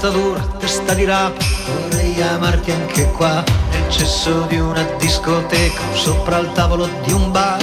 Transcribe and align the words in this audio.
Testa 0.00 0.16
dura, 0.16 0.40
testa 0.60 0.94
di 0.94 1.04
rapa, 1.04 1.44
vorrei 1.66 2.22
amarti 2.22 2.70
anche 2.70 3.10
qua, 3.16 3.42
nel 3.72 3.90
cesso 3.90 4.42
di 4.42 4.56
una 4.56 4.84
discoteca, 4.96 5.80
sopra 5.92 6.38
il 6.38 6.52
tavolo 6.52 6.88
di 7.02 7.10
un 7.10 7.32
bar. 7.32 7.58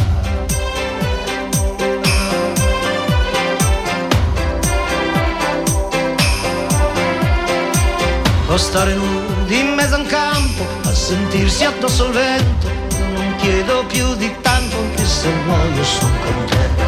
O 8.48 8.58
stare 8.58 8.96
nudi 8.96 9.58
in 9.58 9.74
mezzo 9.74 9.96
a 9.96 10.00
un 10.00 10.06
campo, 10.06 10.68
a 10.84 10.94
sentirsi 10.94 11.64
addosso 11.64 12.08
al 12.08 12.12
vento, 12.12 12.68
non 13.14 13.36
chiedo 13.38 13.86
più 13.86 14.14
di 14.16 14.30
tanto, 14.42 14.76
anche 14.76 15.06
se 15.06 15.30
muoio 15.46 15.84
sono 15.86 16.12
contento. 16.26 16.84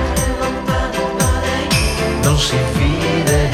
Non 2.24 2.38
si 2.38 2.58
vive 2.74 3.47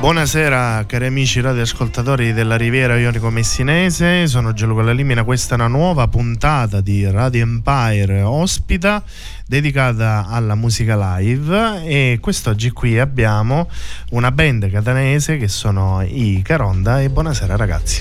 Buonasera 0.00 0.84
cari 0.86 1.06
amici 1.06 1.40
radioascoltatori 1.40 2.32
della 2.32 2.56
Riviera 2.56 2.96
Ionico 2.96 3.30
Messinese, 3.30 4.28
sono 4.28 4.52
Gianluca 4.52 4.82
Lalimina, 4.82 5.24
questa 5.24 5.54
è 5.54 5.58
una 5.58 5.66
nuova 5.66 6.06
puntata 6.06 6.80
di 6.80 7.10
Radio 7.10 7.42
Empire 7.42 8.22
ospita 8.22 9.02
dedicata 9.44 10.26
alla 10.28 10.54
musica 10.54 11.16
live 11.16 11.82
e 11.84 12.18
quest'oggi 12.20 12.70
qui 12.70 12.96
abbiamo 13.00 13.68
una 14.10 14.30
band 14.30 14.70
catanese 14.70 15.36
che 15.36 15.48
sono 15.48 16.00
i 16.02 16.42
Caronda 16.44 17.02
e 17.02 17.10
buonasera 17.10 17.56
ragazzi. 17.56 18.00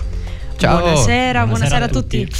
Ciao. 0.55 0.79
Buonasera, 0.79 1.45
buonasera, 1.45 1.45
Buonasera 1.45 1.85
a 1.85 1.87
tutti. 1.87 2.31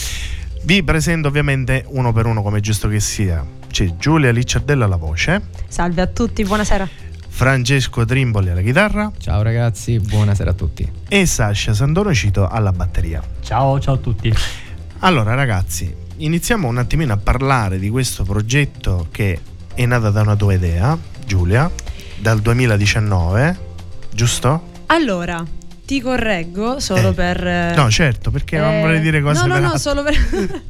Vi 0.62 0.84
presento 0.84 1.30
ovviamente 1.30 1.84
uno 1.88 2.14
per 2.14 2.28
uno 2.28 2.44
come 2.44 2.60
è 2.60 2.62
giusto 2.62 2.88
che 2.88 3.00
sia. 3.00 3.44
C'è 3.72 3.96
Giulia 3.98 4.32
Licciardella 4.32 4.86
alla 4.86 4.98
voce, 4.98 5.42
Salve 5.68 6.02
a 6.02 6.08
tutti, 6.08 6.44
buonasera. 6.44 7.07
Francesco 7.38 8.04
Trimboli 8.04 8.50
alla 8.50 8.62
chitarra 8.64 9.12
Ciao 9.20 9.44
ragazzi, 9.44 10.00
buonasera 10.00 10.50
a 10.50 10.54
tutti. 10.54 10.92
e 11.08 11.28
Sasha 11.28 11.72
Sandonocito 11.72 12.48
alla 12.48 12.72
batteria. 12.72 13.22
Ciao, 13.44 13.80
ciao 13.80 13.94
a 13.94 13.98
tutti. 13.98 14.34
Allora 15.02 15.36
ragazzi, 15.36 15.94
iniziamo 16.18 16.68
un 16.68 16.80
attimino 16.80 17.14
a 17.14 17.18
parlare 17.18 17.78
di 17.78 17.90
questo 17.92 18.24
progetto 18.24 19.10
che 19.12 19.40
è 19.76 19.86
nato 19.86 20.10
da 20.10 20.22
una 20.22 20.36
tua 20.36 20.54
idea, 20.56 20.98
Giulia, 21.28 21.70
dal 22.18 22.40
2019, 22.40 23.58
giusto? 24.12 24.70
Allora, 24.88 25.46
ti 25.86 26.02
correggo 26.02 26.80
solo 26.80 27.10
Eh, 27.10 27.14
per... 27.14 27.46
eh, 27.46 27.74
No, 27.76 27.88
certo, 27.92 28.32
perché 28.32 28.58
non 28.58 28.74
eh, 28.74 28.82
vorrei 28.82 29.00
dire 29.00 29.22
cose 29.22 29.46
No, 29.46 29.60
no, 29.60 29.60
no, 29.60 29.78
solo 29.78 30.02
per... 30.02 30.16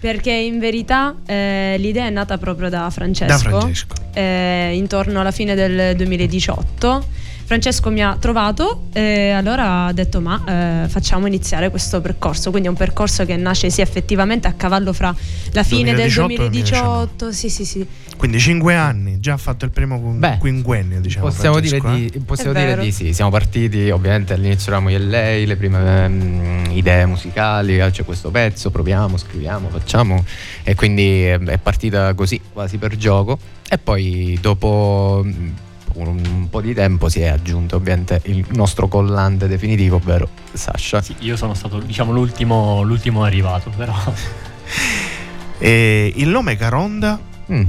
perché 0.00 0.32
in 0.32 0.58
verità 0.58 1.14
eh, 1.26 1.76
l'idea 1.78 2.06
è 2.06 2.10
nata 2.10 2.38
proprio 2.38 2.70
da 2.70 2.88
Francesco. 2.90 3.32
da 3.32 3.38
Francesco. 3.58 3.94
eh, 4.14 4.72
intorno 4.74 5.20
alla 5.20 5.30
fine 5.30 5.54
del 5.54 5.94
2018. 5.96 7.04
Francesco 7.50 7.90
mi 7.90 8.00
ha 8.00 8.16
trovato 8.16 8.84
e 8.92 9.30
allora 9.30 9.86
ha 9.86 9.92
detto 9.92 10.20
ma 10.20 10.84
eh, 10.84 10.88
facciamo 10.88 11.26
iniziare 11.26 11.68
questo 11.68 12.00
percorso, 12.00 12.50
quindi 12.50 12.68
è 12.68 12.70
un 12.70 12.76
percorso 12.76 13.24
che 13.24 13.34
nasce 13.36 13.70
sì 13.70 13.80
effettivamente 13.80 14.46
a 14.46 14.52
cavallo 14.52 14.92
fra 14.92 15.12
la 15.50 15.64
fine 15.64 15.92
2018 15.92 16.26
del 16.28 16.46
e 16.46 16.48
2018, 16.50 17.32
sì 17.32 17.50
sì 17.50 17.64
sì, 17.64 17.84
Quindi 18.16 18.38
5 18.38 18.76
anni, 18.76 19.18
già 19.18 19.32
ha 19.32 19.36
fatto 19.36 19.64
il 19.64 19.72
primo 19.72 19.98
Beh, 19.98 20.38
quinquennio, 20.38 21.00
diciamo. 21.00 21.26
possiamo 21.26 21.56
Francesco, 21.56 21.88
dire, 21.90 22.04
eh? 22.04 22.10
di, 22.10 22.20
possiamo 22.20 22.52
È 22.52 22.60
dire 22.60 22.78
di 22.78 22.92
sì, 22.92 23.12
siamo 23.12 23.32
partiti 23.32 23.90
ovviamente 23.90 24.32
all'inizio 24.32 24.68
eravamo 24.68 24.90
io 24.90 24.98
e 24.98 25.00
lei, 25.00 25.44
le 25.44 25.56
prime 25.56 26.08
mm, 26.08 26.64
idee 26.70 27.04
musicali, 27.06 27.80
ah, 27.80 27.90
c'è 27.90 28.04
questo 28.04 28.30
pezzo, 28.30 28.70
proviamo, 28.70 29.16
scriviamo, 29.16 29.70
facciamo. 29.70 30.24
E 30.62 30.76
quindi 30.76 31.24
è, 31.24 31.36
è 31.36 31.58
partita 31.58 32.14
così, 32.14 32.40
quasi 32.52 32.78
per 32.78 32.96
gioco. 32.96 33.36
E 33.68 33.76
poi 33.76 34.38
dopo 34.40 35.22
mm, 35.24 35.48
un, 35.94 36.06
un 36.06 36.39
po' 36.50 36.60
di 36.60 36.74
tempo 36.74 37.08
si 37.08 37.20
è 37.20 37.28
aggiunto 37.28 37.76
ovviamente 37.76 38.20
il 38.24 38.44
nostro 38.50 38.88
collante 38.88 39.48
definitivo, 39.48 39.96
ovvero 39.96 40.28
Sasha. 40.52 41.00
Sì, 41.00 41.14
io 41.20 41.36
sono 41.36 41.54
stato, 41.54 41.78
diciamo, 41.78 42.12
l'ultimo, 42.12 42.82
l'ultimo 42.82 43.24
arrivato, 43.24 43.70
però. 43.70 43.94
E 45.62 46.10
il 46.16 46.30
nome 46.30 46.56
Caronda, 46.56 47.20
Mm. 47.52 47.64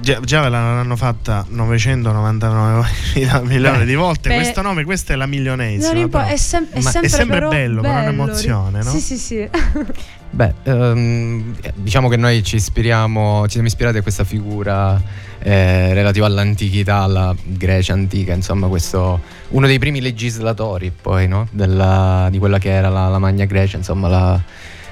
Già, 0.00 0.20
già 0.20 0.40
ve 0.42 0.48
l'hanno 0.48 0.96
fatta 0.96 1.44
999 1.48 2.86
milioni 3.44 3.84
di 3.84 3.94
volte. 3.94 4.28
beh, 4.30 4.34
questo 4.36 4.62
nome, 4.62 4.84
questa 4.84 5.12
è 5.12 5.16
la 5.16 5.26
milionesima. 5.26 5.92
Non 5.92 6.02
impo- 6.02 6.18
però. 6.18 6.30
è, 6.30 6.36
sem- 6.36 6.68
è 6.70 6.80
Ma 6.80 6.88
è 6.88 6.92
sempre, 6.92 7.08
sempre 7.10 7.38
però 7.38 7.48
bello, 7.50 7.80
però 7.80 7.94
è 7.96 8.00
un'emozione, 8.02 8.82
no? 8.82 8.90
Sì, 8.90 9.00
sì, 9.00 9.16
sì. 9.16 9.48
Beh, 10.34 10.54
ehm, 10.62 11.54
diciamo 11.74 12.08
che 12.08 12.16
noi 12.16 12.42
ci 12.42 12.56
ispiriamo, 12.56 13.42
ci 13.44 13.52
siamo 13.52 13.66
ispirati 13.66 13.98
a 13.98 14.02
questa 14.02 14.24
figura 14.24 14.98
eh, 15.40 15.92
relativa 15.92 16.24
all'antichità, 16.24 16.98
alla 17.02 17.34
Grecia 17.42 17.92
antica, 17.92 18.32
insomma, 18.32 18.68
questo 18.68 19.20
uno 19.48 19.66
dei 19.66 19.78
primi 19.78 20.00
legislatori 20.00 20.90
poi, 20.90 21.28
no? 21.28 21.46
Della- 21.50 22.28
di 22.30 22.38
quella 22.38 22.58
che 22.58 22.70
era 22.70 22.88
la, 22.88 23.08
la 23.08 23.18
Magna 23.18 23.44
Grecia, 23.44 23.76
insomma, 23.76 24.08
la- 24.08 24.40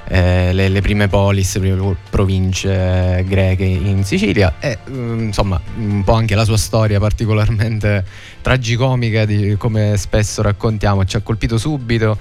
eh, 0.09 0.53
le, 0.53 0.69
le 0.69 0.81
prime 0.81 1.09
polis, 1.09 1.55
le 1.55 1.61
prime 1.61 1.97
province 2.11 3.25
greche 3.27 3.65
in 3.65 4.05
Sicilia 4.05 4.55
e 4.59 4.79
ehm, 4.87 5.25
insomma 5.25 5.61
un 5.77 6.03
po' 6.05 6.13
anche 6.13 6.35
la 6.35 6.45
sua 6.45 6.57
storia 6.57 6.99
particolarmente 6.99 8.05
tragicomica 8.43 9.25
di 9.25 9.55
come 9.57 9.97
spesso 9.97 10.43
raccontiamo 10.43 11.05
ci 11.05 11.17
ha 11.17 11.21
colpito 11.21 11.59
subito 11.59 12.19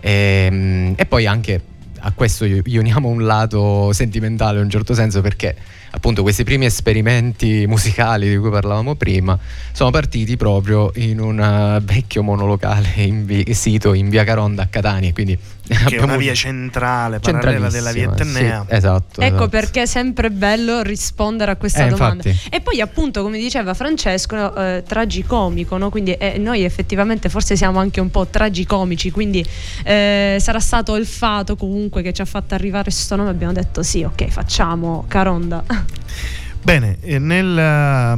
e, 0.00 0.94
e 0.96 1.06
poi 1.06 1.26
anche 1.26 1.60
a 2.00 2.12
questo 2.12 2.46
gli 2.46 2.76
uniamo 2.76 3.08
un 3.08 3.24
lato 3.24 3.92
sentimentale 3.92 4.58
in 4.58 4.64
un 4.64 4.70
certo 4.70 4.94
senso 4.94 5.20
perché 5.20 5.54
appunto 5.90 6.22
questi 6.22 6.44
primi 6.44 6.66
esperimenti 6.66 7.66
musicali 7.66 8.28
di 8.28 8.36
cui 8.36 8.50
parlavamo 8.50 8.94
prima 8.94 9.38
sono 9.72 9.90
partiti 9.90 10.36
proprio 10.36 10.92
in 10.96 11.20
un 11.20 11.40
eh, 11.40 11.80
vecchio 11.82 12.22
monolocale 12.22 12.88
in 12.96 13.24
vi- 13.24 13.52
sito 13.54 13.94
in 13.94 14.08
via 14.08 14.24
Caronda 14.24 14.62
a 14.62 14.66
Catania 14.66 15.12
quindi 15.12 15.36
Che 15.68 15.74
è 15.74 15.82
abbiamo- 15.84 16.04
una 16.06 16.16
via 16.16 16.34
centrale, 16.34 17.18
parallela 17.20 17.68
della 17.68 17.92
via 17.92 18.10
Etnea. 18.12 18.64
sì, 18.68 18.74
esatto 18.74 19.20
Ecco 19.20 19.34
esatto. 19.34 19.48
perché 19.48 19.82
è 19.82 19.86
sempre 19.86 20.30
bello 20.30 20.82
rispondere 20.82 21.50
a 21.50 21.56
questa 21.56 21.84
Eh, 21.86 21.88
domanda. 21.88 22.28
infatti. 22.28 22.48
E 22.54 22.60
poi 22.60 22.80
appunto, 22.80 23.22
come 23.22 23.38
diceva 23.38 23.74
Francesco, 23.74 24.54
eh, 24.56 24.82
tragicomico, 24.86 25.76
no? 25.76 25.90
quindi 25.90 26.12
eh, 26.12 26.38
noi 26.38 26.64
effettivamente 26.64 27.28
forse 27.28 27.56
siamo 27.56 27.78
anche 27.78 28.00
un 28.00 28.10
po' 28.10 28.26
tragicomici, 28.26 29.10
quindi 29.10 29.44
eh, 29.84 30.38
sarà 30.40 30.60
stato 30.60 30.96
il 30.96 31.06
fato 31.06 31.56
comunque 31.56 32.02
che 32.02 32.12
ci 32.12 32.22
ha 32.22 32.24
fatto 32.24 32.54
arrivare 32.54 32.84
questo 32.84 33.16
nome, 33.16 33.30
abbiamo 33.30 33.52
detto 33.52 33.82
sì, 33.82 34.02
ok, 34.02 34.28
facciamo 34.28 35.04
Caronda. 35.08 35.62
Bene, 36.60 36.98
nel, 37.18 37.44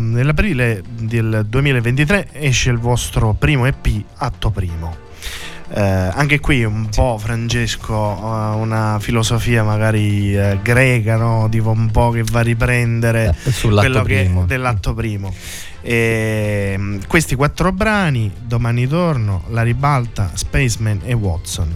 nell'aprile 0.00 0.82
del 0.98 1.44
2023 1.48 2.28
esce 2.32 2.70
il 2.70 2.78
vostro 2.78 3.34
primo 3.38 3.66
EP, 3.66 3.86
Atto 4.16 4.50
Primo. 4.50 5.08
Eh, 5.72 5.80
anche 5.80 6.40
qui 6.40 6.64
un 6.64 6.88
po' 6.92 7.16
Francesco, 7.16 7.94
una 7.94 8.98
filosofia 9.00 9.62
magari 9.62 10.36
eh, 10.36 10.58
greca, 10.62 11.16
no? 11.16 11.46
tipo 11.48 11.70
un 11.70 11.90
po' 11.92 12.10
che 12.10 12.24
va 12.24 12.40
a 12.40 12.42
riprendere 12.42 13.34
Eh, 13.44 13.52
quello 13.60 14.02
che 14.02 14.22
primo. 14.24 14.44
dell'atto 14.46 14.94
primo. 14.94 15.32
E, 15.82 16.74
mm, 16.76 16.98
questi 17.06 17.36
quattro 17.36 17.70
brani, 17.72 18.32
Domani 18.44 18.86
torno, 18.88 19.44
La 19.50 19.62
ribalta, 19.62 20.30
Spaceman 20.34 21.00
e 21.04 21.12
Watson. 21.12 21.72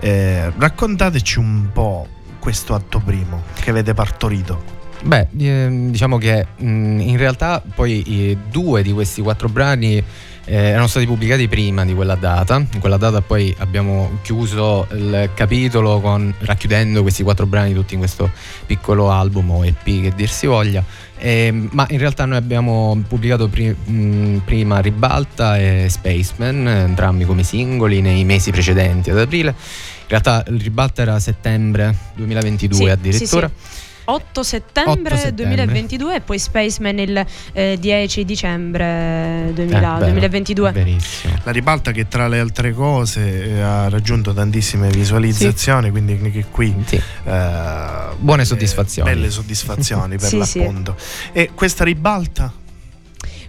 Eh, 0.00 0.52
raccontateci 0.58 1.38
un 1.38 1.68
po' 1.72 2.06
questo 2.40 2.74
atto 2.74 2.98
primo 2.98 3.42
che 3.60 3.70
avete 3.70 3.94
partorito. 3.94 4.76
Beh, 5.00 5.28
ehm, 5.38 5.90
diciamo 5.90 6.18
che 6.18 6.44
mh, 6.56 6.66
in 7.00 7.16
realtà 7.16 7.62
poi 7.72 8.36
due 8.50 8.82
di 8.82 8.92
questi 8.92 9.22
quattro 9.22 9.48
brani 9.48 10.02
eh, 10.48 10.68
erano 10.70 10.86
stati 10.86 11.06
pubblicati 11.06 11.46
prima 11.46 11.84
di 11.84 11.94
quella 11.94 12.14
data. 12.14 12.56
In 12.56 12.80
quella 12.80 12.96
data 12.96 13.20
poi 13.20 13.54
abbiamo 13.58 14.18
chiuso 14.22 14.86
il 14.92 15.30
capitolo 15.34 16.00
con, 16.00 16.32
racchiudendo 16.40 17.02
questi 17.02 17.22
quattro 17.22 17.46
brani 17.46 17.74
tutti 17.74 17.92
in 17.92 18.00
questo 18.00 18.30
piccolo 18.66 19.10
album 19.10 19.50
o 19.50 19.64
EP 19.64 19.82
che 19.84 20.12
dir 20.16 20.28
si 20.30 20.46
voglia. 20.46 20.82
Eh, 21.18 21.52
ma 21.52 21.84
in 21.90 21.98
realtà 21.98 22.24
noi 22.24 22.38
abbiamo 22.38 23.02
pubblicato 23.06 23.48
pri- 23.48 23.74
mh, 23.74 24.42
prima 24.44 24.78
Ribalta 24.80 25.58
e 25.58 25.86
Spaceman, 25.88 26.66
entrambi 26.68 27.24
come 27.24 27.42
singoli 27.42 28.00
nei 28.00 28.24
mesi 28.24 28.50
precedenti 28.50 29.10
ad 29.10 29.18
aprile. 29.18 29.48
In 29.50 30.06
realtà 30.06 30.44
il 30.48 30.60
Ribalta 30.60 31.02
era 31.02 31.18
settembre 31.20 31.94
2022 32.14 32.76
Sì, 32.76 32.88
addirittura. 32.88 33.50
sì, 33.54 33.70
sì. 33.70 33.86
8 34.10 34.42
settembre, 34.42 35.14
8 35.14 35.16
settembre. 35.16 35.64
2022 35.66 36.14
e 36.14 36.20
poi 36.20 36.38
Spaceman 36.38 36.98
il 36.98 37.26
eh, 37.52 37.76
10 37.78 38.24
dicembre 38.24 39.50
2000 39.52 39.76
Eh, 39.76 39.80
vero, 39.80 39.98
2022. 39.98 40.72
Verissimo. 40.72 41.34
La 41.44 41.52
ribalta 41.52 41.92
che 41.92 42.08
tra 42.08 42.26
le 42.28 42.38
altre 42.38 42.72
cose 42.72 43.44
eh, 43.56 43.60
ha 43.60 43.88
raggiunto 43.88 44.32
tantissime 44.32 44.88
visualizzazioni, 44.88 45.90
quindi 45.90 46.18
che 46.30 46.46
qui 46.50 46.74
Sì. 46.86 46.96
eh, 46.96 47.02
Buone 48.18 48.42
eh, 48.42 48.44
soddisfazioni. 48.46 49.10
belle 49.10 49.30
soddisfazioni 49.30 50.16
per 50.16 50.28
Sì, 50.28 50.42
sì. 50.44 50.58
l'appunto. 50.60 50.96
E 51.32 51.50
questa 51.54 51.84
ribalta? 51.84 52.52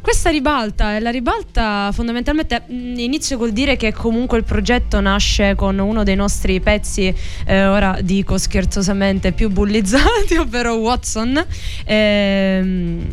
Questa 0.01 0.29
ribalta, 0.29 0.95
e 0.95 0.99
la 1.01 1.09
ribalta 1.09 1.91
fondamentalmente 1.91 2.63
mh, 2.65 2.99
inizio 2.99 3.37
col 3.37 3.51
dire 3.51 3.75
che 3.75 3.91
comunque 3.91 4.37
il 4.37 4.45
progetto 4.45 4.99
nasce 5.01 5.55
con 5.55 5.77
uno 5.77 6.03
dei 6.03 6.15
nostri 6.15 6.59
pezzi, 6.61 7.13
eh, 7.45 7.65
ora 7.65 7.97
dico 8.01 8.37
scherzosamente, 8.37 9.33
più 9.33 9.49
bullizzati, 9.49 10.35
ovvero 10.39 10.75
Watson. 10.75 11.45
Ehm, 11.83 13.07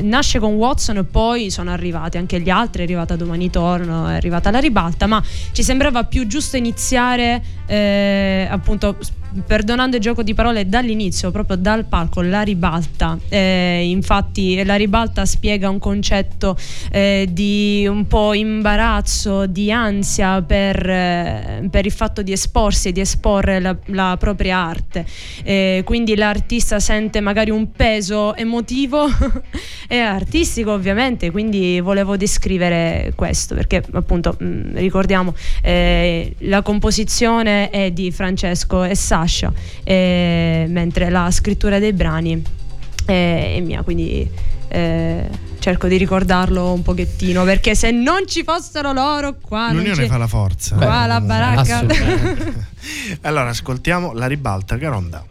nasce 0.00 0.38
con 0.38 0.54
Watson 0.54 0.96
e 0.98 1.04
poi 1.04 1.50
sono 1.50 1.70
arrivati 1.70 2.16
anche 2.16 2.40
gli 2.40 2.50
altri, 2.50 2.82
è 2.82 2.84
arrivata 2.84 3.16
Domani 3.16 3.50
Torno, 3.50 4.08
è 4.08 4.14
arrivata 4.14 4.50
la 4.50 4.60
ribalta, 4.60 5.06
ma 5.06 5.22
ci 5.52 5.62
sembrava 5.62 6.04
più 6.04 6.26
giusto 6.26 6.56
iniziare 6.56 7.42
eh, 7.66 8.48
appunto 8.50 8.96
perdonando 9.46 9.96
il 9.96 10.02
gioco 10.02 10.22
di 10.22 10.34
parole 10.34 10.68
dall'inizio, 10.68 11.30
proprio 11.30 11.56
dal 11.56 11.84
palco, 11.84 12.20
la 12.22 12.42
ribalta. 12.42 13.18
Eh, 13.28 13.88
infatti 13.88 14.62
la 14.64 14.74
ribalta 14.74 15.24
spiega 15.24 15.68
un 15.68 15.78
concetto 15.78 16.56
eh, 16.90 17.28
di 17.30 17.86
un 17.88 18.06
po' 18.06 18.34
imbarazzo, 18.34 19.46
di 19.46 19.70
ansia 19.70 20.42
per, 20.42 20.88
eh, 20.88 21.68
per 21.70 21.86
il 21.86 21.92
fatto 21.92 22.22
di 22.22 22.32
esporsi 22.32 22.88
e 22.88 22.92
di 22.92 23.00
esporre 23.00 23.60
la, 23.60 23.76
la 23.86 24.16
propria 24.18 24.56
arte. 24.58 25.06
Eh, 25.42 25.82
quindi 25.84 26.16
l'artista 26.16 26.80
sente 26.80 27.20
magari 27.20 27.50
un 27.50 27.72
peso 27.72 28.34
emotivo 28.34 29.06
e 29.88 29.98
artistico 29.98 30.72
ovviamente, 30.72 31.30
quindi 31.30 31.80
volevo 31.80 32.16
descrivere 32.16 33.12
questo 33.14 33.54
perché 33.54 33.82
appunto 33.92 34.36
mh, 34.38 34.76
ricordiamo 34.76 35.34
eh, 35.62 36.34
la 36.38 36.62
composizione 36.62 37.70
è 37.70 37.90
di 37.90 38.10
Francesco 38.10 38.84
e 38.84 38.94
Sasha, 39.20 39.52
eh, 39.84 40.66
mentre 40.68 41.10
la 41.10 41.30
scrittura 41.30 41.78
dei 41.78 41.92
brani 41.92 42.42
è, 43.04 43.54
è 43.56 43.60
mia, 43.60 43.82
quindi 43.82 44.28
eh, 44.68 45.28
cerco 45.58 45.88
di 45.88 45.96
ricordarlo 45.96 46.72
un 46.72 46.82
pochettino 46.82 47.44
perché 47.44 47.74
se 47.74 47.90
non 47.90 48.26
ci 48.26 48.44
fossero 48.44 48.92
loro 48.92 49.36
qua 49.40 49.68
non 49.68 49.82
L'unione 49.82 50.06
fa 50.06 50.16
la 50.16 50.26
forza. 50.26 50.76
Qua 50.76 51.06
la 51.06 51.20
baracca. 51.20 51.84
allora 53.22 53.50
ascoltiamo 53.50 54.12
la 54.12 54.26
ribalta 54.26 54.78
Caronda. 54.78 55.24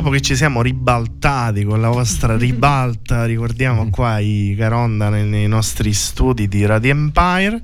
Dopo 0.00 0.08
che 0.14 0.22
ci 0.22 0.34
siamo 0.34 0.62
ribaltati 0.62 1.62
con 1.64 1.80
la 1.80 1.90
vostra 1.90 2.34
ribalta, 2.38 3.26
ricordiamo 3.26 3.90
qua 3.90 4.18
i 4.18 4.54
Caronda 4.58 5.10
nei, 5.10 5.24
nei 5.24 5.46
nostri 5.46 5.92
studi 5.92 6.48
di 6.48 6.64
Radio 6.64 6.90
Empire, 6.92 7.60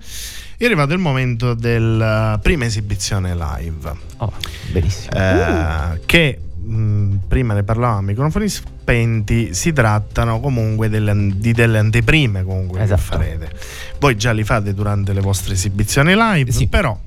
è 0.58 0.64
arrivato 0.66 0.92
il 0.92 0.98
momento 0.98 1.54
della 1.54 2.38
prima 2.42 2.66
esibizione 2.66 3.34
live. 3.34 3.90
Oh, 4.18 4.32
benissimo. 4.70 5.16
eh, 5.18 6.00
che 6.04 6.38
mh, 6.62 7.14
prima 7.26 7.54
ne 7.54 7.62
parlavamo 7.62 7.98
a 7.98 8.02
microfoni 8.02 8.48
spenti, 8.50 9.54
si 9.54 9.72
trattano 9.72 10.38
comunque 10.40 10.90
delle, 10.90 11.30
di 11.36 11.52
delle 11.52 11.78
anteprime 11.78 12.44
comunque 12.44 12.82
Esatto. 12.82 13.00
che 13.00 13.06
farete. 13.06 13.50
Voi 13.98 14.14
già 14.16 14.32
li 14.32 14.44
fate 14.44 14.74
durante 14.74 15.14
le 15.14 15.20
vostre 15.22 15.54
esibizioni 15.54 16.14
live, 16.14 16.52
Sì. 16.52 16.66
però 16.68 16.98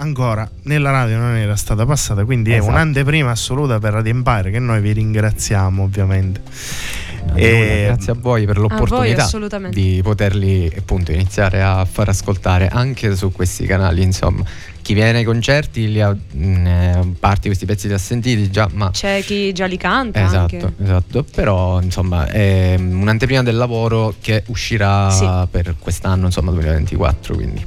ancora 0.00 0.48
nella 0.64 0.90
radio 0.90 1.18
non 1.18 1.36
era 1.36 1.56
stata 1.56 1.84
passata, 1.86 2.24
quindi 2.24 2.50
è 2.52 2.56
Esatto. 2.56 2.70
un'anteprima 2.72 3.30
assoluta 3.30 3.78
per 3.78 3.92
Radio 3.92 4.12
Empire 4.12 4.50
che 4.50 4.58
noi 4.58 4.80
vi 4.80 4.92
ringraziamo 4.92 5.82
ovviamente. 5.82 6.40
E- 7.34 7.82
Grazie 7.88 8.12
a 8.12 8.16
voi 8.18 8.46
per 8.46 8.58
voi, 8.58 8.68
l'opportunità 8.68 9.24
assolutamente. 9.24 9.78
di 9.78 10.00
poterli 10.02 10.72
appunto 10.76 11.12
iniziare 11.12 11.62
a 11.62 11.84
far 11.84 12.08
ascoltare 12.08 12.68
anche 12.68 13.14
su 13.14 13.30
questi 13.30 13.66
canali. 13.66 14.02
Insomma, 14.02 14.42
chi 14.80 14.94
viene 14.94 15.18
ai 15.18 15.24
concerti, 15.24 15.92
li 15.92 16.00
ha, 16.00 16.10
mh, 16.12 16.66
eh, 16.66 17.12
parte 17.20 17.48
questi 17.48 17.66
pezzi 17.66 17.88
li 17.88 17.92
ha 17.94 17.98
sentiti 17.98 18.50
già, 18.50 18.68
ma 18.72 18.90
C'è 18.90 19.22
chi 19.22 19.52
già 19.52 19.66
li 19.66 19.76
canta 19.76 20.24
Esatto, 20.24 20.56
anche. 20.56 20.72
esatto. 20.82 21.24
Però 21.34 21.80
insomma 21.82 22.26
è 22.26 22.76
un'anteprima 22.78 23.42
del 23.42 23.56
lavoro 23.56 24.14
che 24.20 24.42
uscirà 24.46 25.10
Sì. 25.10 25.28
per 25.50 25.74
quest'anno, 25.78 26.24
insomma 26.24 26.52
2024. 26.52 27.34
Quindi. 27.34 27.66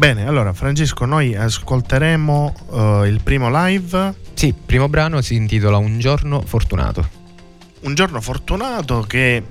Bene, 0.00 0.26
allora 0.26 0.54
Francesco, 0.54 1.04
noi 1.04 1.34
ascolteremo 1.36 2.54
eh, 2.72 3.08
il 3.08 3.20
primo 3.22 3.50
live, 3.66 4.14
Sì, 4.32 4.54
primo 4.54 4.88
brano 4.88 5.20
si 5.20 5.34
intitola 5.34 5.76
Un 5.76 5.98
giorno 5.98 6.40
fortunato. 6.40 7.06
un 7.80 7.92
giorno 7.94 8.18
fortunato 8.22 9.02
che 9.02 9.42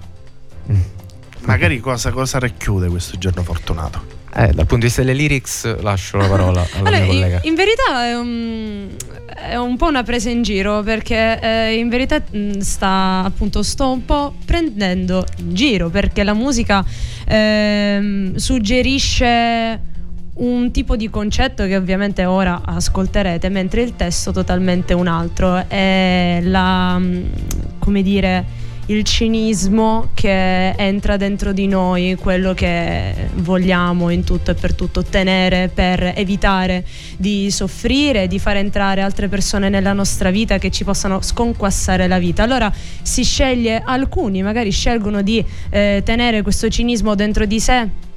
magari 1.41 1.79
cosa, 1.79 2.10
cosa 2.10 2.39
racchiude 2.39 2.88
questo 2.88 3.20
giorno 3.20 3.44
fortunato. 3.44 4.18
Eh, 4.34 4.48
dal 4.48 4.65
punto 4.65 4.77
di 4.77 4.86
vista 4.86 5.03
delle 5.03 5.13
lyrics 5.13 5.82
lascio 5.82 6.18
la 6.18 6.27
parola 6.27 6.62
alla 6.62 6.77
Allora, 6.77 6.98
mia 6.98 7.00
in, 7.00 7.08
collega. 7.08 7.39
in 7.44 7.53
verità 7.56 8.06
è 8.08 8.15
un, 8.15 8.88
è 9.51 9.56
un 9.56 9.77
po' 9.77 9.88
una 9.88 10.01
presa 10.03 10.32
in 10.32 10.41
giro 10.41 10.82
perché 10.82 11.39
eh, 11.41 11.77
in 11.77 11.89
verità 11.89 12.22
mh, 12.27 12.58
sta 12.60 13.22
appunto 13.24 13.62
sto 13.62 13.91
un 13.91 14.03
po' 14.03 14.34
prendendo 14.46 15.25
in 15.38 15.53
giro 15.53 15.89
perché 15.89 16.24
la 16.24 16.34
musica 16.34 16.84
ehm, 17.27 18.36
suggerisce 18.36 19.82
un 20.39 20.72
tipo 20.72 20.96
di 20.96 21.10
concetto 21.10 21.65
che 21.65 21.75
ovviamente 21.75 22.25
ora 22.25 22.62
ascolterete 22.63 23.50
mentre 23.50 23.81
il 23.81 23.96
testo 23.96 24.31
totalmente 24.31 24.93
un 24.93 25.08
altro 25.08 25.65
è 25.67 26.39
la 26.43 26.98
mh, 26.98 27.29
come 27.79 28.01
dire 28.01 28.67
il 28.89 29.03
cinismo 29.03 30.10
che 30.15 30.72
entra 30.72 31.15
dentro 31.15 31.53
di 31.53 31.67
noi, 31.67 32.15
quello 32.15 32.55
che 32.55 33.13
vogliamo 33.36 34.10
in 34.10 34.24
tutto 34.24 34.50
e 34.50 34.55
per 34.55 34.74
tutto 34.74 35.01
ottenere 35.01 35.69
per 35.72 36.13
evitare 36.15 36.84
di 37.15 37.51
soffrire, 37.51 38.27
di 38.27 38.39
far 38.39 38.58
entrare 38.58 39.01
altre 39.01 39.27
persone 39.27 39.69
nella 39.69 39.93
nostra 39.93 40.31
vita 40.31 40.58
che 40.58 40.72
ci 40.72 40.84
possano 40.84 41.22
sconquassare 41.22 42.08
la 42.08 42.17
vita. 42.17 42.41
Allora 42.41 42.74
si 43.03 43.24
sceglie, 43.24 43.81
alcuni 43.86 44.41
magari 44.41 44.72
scelgono 44.72 45.22
di 45.22 45.43
eh, 45.69 46.01
tenere 46.03 46.41
questo 46.41 46.67
cinismo 46.67 47.13
dentro 47.13 47.46
di 47.46 47.60
sé 47.60 48.08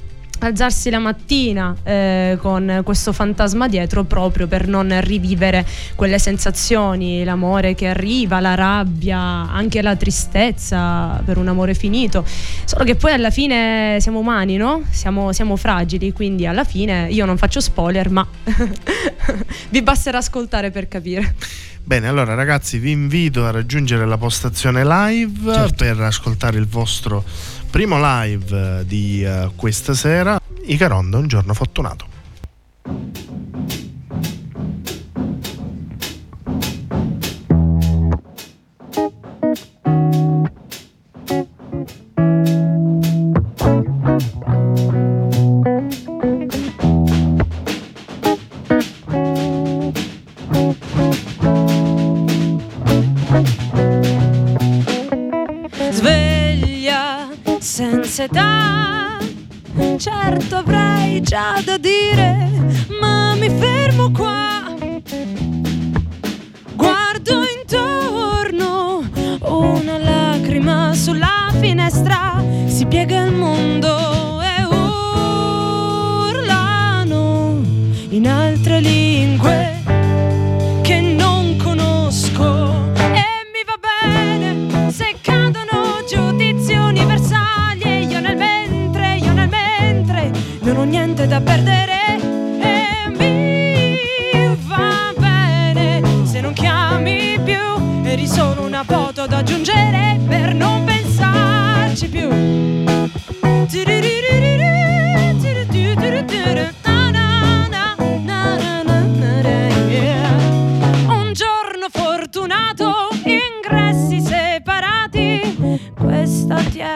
alzarsi 0.47 0.91
la 0.91 0.99
mattina 0.99 1.75
eh, 1.83 2.39
con 2.41 2.81
questo 2.85 3.13
fantasma 3.13 3.69
dietro 3.69 4.05
proprio 4.05 4.47
per 4.47 4.67
non 4.67 4.99
rivivere 5.01 5.67
quelle 5.95 6.19
sensazioni, 6.19 7.25
l'amore 7.25 7.75
che 7.75 7.89
arriva, 7.89 8.41
la 8.41 8.55
rabbia, 8.55 9.19
anche 9.19 9.83
la 9.83 9.97
tristezza 9.97 11.21
per 11.25 11.39
un 11.39 11.49
amore 11.49 11.75
finito. 11.75 12.25
Solo 12.65 12.85
che 12.85 12.95
poi 12.95 13.13
alla 13.13 13.31
fine 13.31 13.99
siamo 14.01 14.19
umani, 14.19 14.57
no? 14.57 14.83
Siamo, 14.91 15.33
siamo 15.33 15.57
fragili, 15.57 16.13
quindi 16.13 16.47
alla 16.47 16.65
fine 16.65 17.09
io 17.11 17.25
non 17.25 17.37
faccio 17.37 17.61
spoiler, 17.61 18.11
ma 18.11 18.27
vi 19.71 19.83
basterà 19.83 20.19
ascoltare 20.19 20.71
per 20.71 20.89
capire. 20.89 21.35
Bene, 21.85 22.07
allora 22.07 22.35
ragazzi 22.35 22.79
vi 22.79 22.93
invito 22.93 23.45
a 23.45 23.51
raggiungere 23.51 24.07
la 24.07 24.17
postazione 24.17 24.85
live 24.85 25.53
Certo. 25.53 25.85
per 25.85 26.01
ascoltare 26.01 26.57
il 26.57 26.67
vostro 26.67 27.25
primo 27.73 27.97
live 27.99 28.81
eh, 28.81 28.85
di 28.85 29.25
eh, 29.25 29.51
questa 29.57 29.95
sera. 29.95 30.39
Icaronda, 30.67 31.17
un 31.17 31.27
giorno 31.27 31.55
fortunato. 31.55 32.12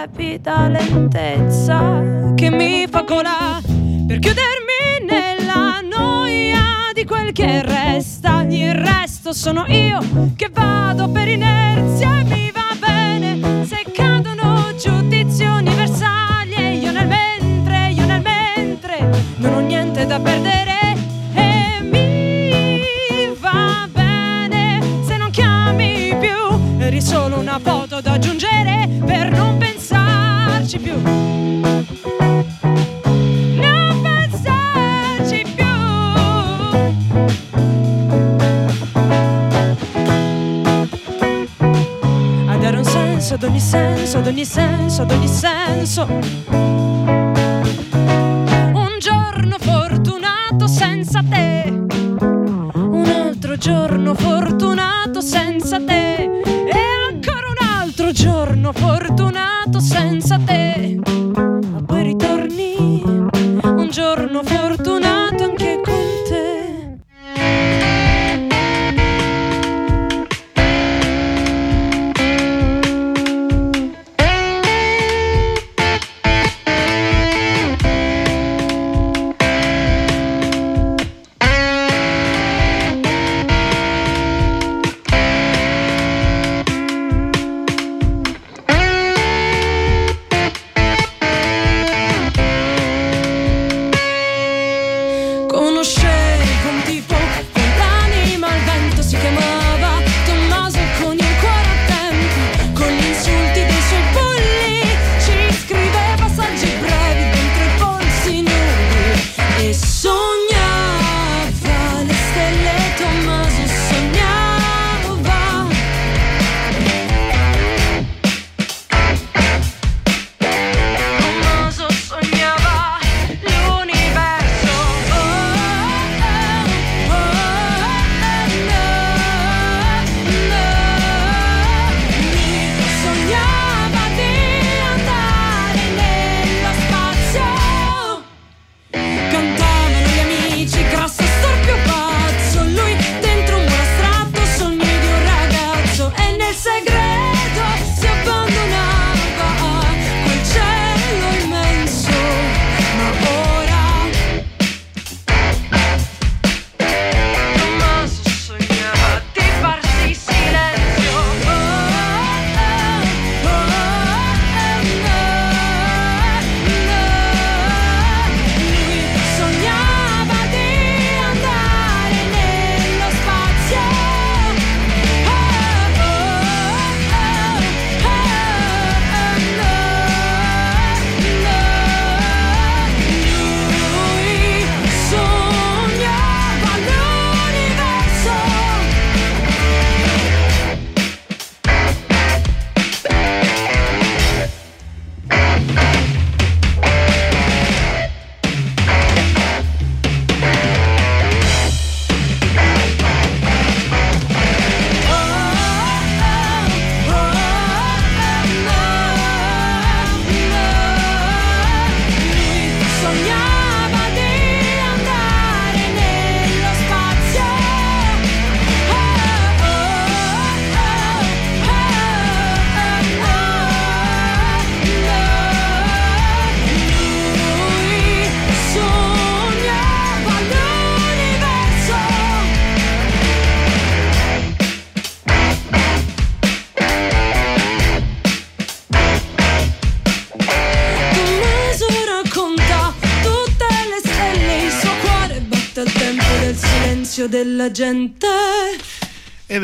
Tiepida 0.06 0.68
lentezza 0.68 2.32
che 2.34 2.50
mi 2.50 2.86
fa 2.86 3.02
gola 3.02 3.60
per 4.06 4.18
chiudermi 4.18 5.04
nella 5.04 5.80
noia 5.80 6.92
di 6.92 7.04
quel 7.04 7.32
che 7.32 7.62
resta. 7.62 8.44
Il 8.48 8.74
resto 8.74 9.32
sono 9.32 9.64
io 9.66 9.98
che 10.36 10.48
vado 10.52 11.08
per 11.10 11.28
inerzia 11.28 12.20
e 12.20 12.24
mi 12.24 12.50
ad 44.26 44.32
ogni 44.32 44.44
senso, 44.44 45.02
ad 45.02 45.12
ogni 45.12 45.28
senso. 45.28 46.75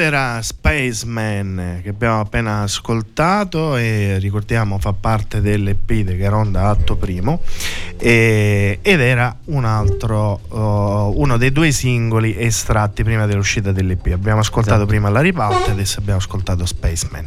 Era 0.02 0.42
Spaceman 0.42 1.80
che 1.82 1.88
abbiamo 1.90 2.20
appena 2.20 2.62
ascoltato 2.62 3.76
e 3.76 4.18
ricordiamo 4.18 4.78
fa 4.78 4.92
parte 4.92 5.40
dell'EP 5.40 5.92
di 5.92 6.16
Garonda 6.16 6.68
Atto 6.68 6.96
Primo 6.96 7.40
e- 7.96 8.78
ed 8.82 9.00
era 9.00 9.34
un 9.46 9.64
altro, 9.64 10.40
uh, 10.48 11.20
uno 11.20 11.36
dei 11.36 11.52
due 11.52 11.70
singoli 11.72 12.36
estratti 12.38 13.02
prima 13.04 13.26
dell'uscita 13.26 13.72
dell'EP. 13.72 14.08
Abbiamo 14.12 14.40
ascoltato 14.40 14.76
Esatto. 14.76 14.88
prima 14.88 15.08
La 15.08 15.20
Ribalta 15.20 15.70
adesso 15.72 16.00
abbiamo 16.00 16.18
ascoltato 16.18 16.66
Spaceman. 16.66 17.26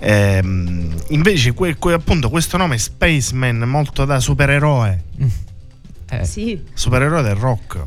Ehm, 0.00 0.94
invece 1.08 1.52
que- 1.54 1.76
que- 1.78 1.92
appunto 1.92 2.30
questo 2.30 2.56
nome 2.56 2.78
Spaceman 2.78 3.58
molto 3.58 4.04
da 4.04 4.20
supereroe, 4.20 5.02
Eh, 6.10 6.24
Sì. 6.26 6.62
supereroe 6.74 7.22
del 7.22 7.34
rock. 7.34 7.82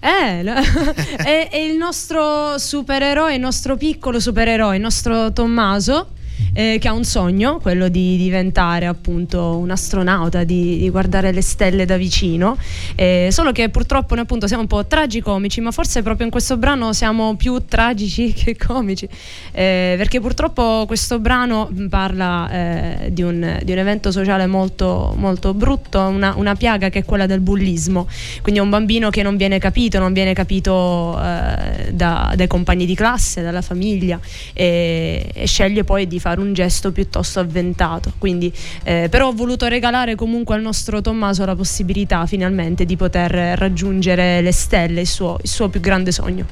Eh, 0.00 0.42
è, 1.16 1.48
è 1.50 1.56
il 1.56 1.76
nostro 1.76 2.58
supereroe, 2.58 3.34
il 3.34 3.40
nostro 3.40 3.76
piccolo 3.76 4.20
supereroe, 4.20 4.76
il 4.76 4.82
nostro 4.82 5.32
Tommaso. 5.32 6.08
Eh, 6.52 6.78
che 6.80 6.88
ha 6.88 6.92
un 6.92 7.04
sogno, 7.04 7.58
quello 7.58 7.88
di 7.88 8.16
diventare 8.16 8.86
appunto 8.86 9.56
un 9.56 9.70
astronauta, 9.70 10.44
di, 10.44 10.78
di 10.78 10.90
guardare 10.90 11.32
le 11.32 11.42
stelle 11.42 11.84
da 11.84 11.96
vicino. 11.96 12.56
Eh, 12.94 13.28
solo 13.30 13.52
che 13.52 13.68
purtroppo 13.68 14.14
noi 14.14 14.24
appunto 14.24 14.46
siamo 14.46 14.62
un 14.62 14.68
po' 14.68 14.86
tragicomici, 14.86 15.60
ma 15.60 15.70
forse 15.70 16.02
proprio 16.02 16.26
in 16.26 16.30
questo 16.30 16.56
brano 16.56 16.92
siamo 16.92 17.36
più 17.36 17.64
tragici 17.66 18.32
che 18.34 18.56
comici. 18.56 19.08
Eh, 19.52 19.94
perché 19.96 20.20
purtroppo 20.20 20.84
questo 20.86 21.18
brano 21.18 21.70
parla 21.88 22.50
eh, 22.50 23.12
di, 23.12 23.22
un, 23.22 23.58
di 23.62 23.72
un 23.72 23.78
evento 23.78 24.10
sociale 24.10 24.46
molto, 24.46 25.14
molto 25.16 25.54
brutto, 25.54 26.00
una, 26.00 26.34
una 26.36 26.54
piaga 26.54 26.88
che 26.88 27.00
è 27.00 27.04
quella 27.04 27.26
del 27.26 27.40
bullismo. 27.40 28.06
Quindi 28.42 28.60
è 28.60 28.62
un 28.62 28.70
bambino 28.70 29.10
che 29.10 29.22
non 29.22 29.36
viene 29.36 29.58
capito, 29.58 29.98
non 29.98 30.12
viene 30.12 30.34
capito 30.34 31.18
eh, 31.22 31.92
da- 31.92 32.32
dai 32.34 32.46
compagni 32.46 32.86
di 32.86 32.94
classe, 32.94 33.42
dalla 33.42 33.62
famiglia 33.62 34.18
e, 34.52 35.30
e 35.32 35.46
sceglie 35.46 35.84
poi 35.84 36.06
di 36.06 36.18
fare 36.18 36.27
un 36.36 36.52
gesto 36.52 36.92
piuttosto 36.92 37.40
avventato. 37.40 38.12
Quindi, 38.18 38.52
eh, 38.82 39.08
però 39.10 39.28
ho 39.28 39.32
voluto 39.32 39.66
regalare 39.66 40.14
comunque 40.14 40.54
al 40.54 40.60
nostro 40.60 41.00
Tommaso 41.00 41.46
la 41.46 41.56
possibilità 41.56 42.26
finalmente 42.26 42.84
di 42.84 42.96
poter 42.96 43.56
raggiungere 43.58 44.42
le 44.42 44.52
stelle, 44.52 45.00
il 45.00 45.06
suo, 45.06 45.38
il 45.40 45.48
suo 45.48 45.70
più 45.70 45.80
grande 45.80 46.12
sogno. 46.12 46.46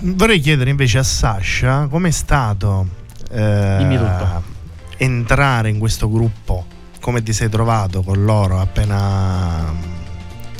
Vorrei 0.00 0.40
chiedere 0.40 0.70
invece 0.70 0.98
a 0.98 1.02
Sasha 1.02 1.86
com'è 1.86 2.10
stato 2.10 2.86
eh, 3.30 3.98
entrare 4.96 5.68
in 5.70 5.78
questo 5.78 6.10
gruppo, 6.10 6.66
come 7.00 7.22
ti 7.22 7.32
sei 7.32 7.48
trovato 7.48 8.02
con 8.02 8.24
loro 8.24 8.60
appena 8.60 9.95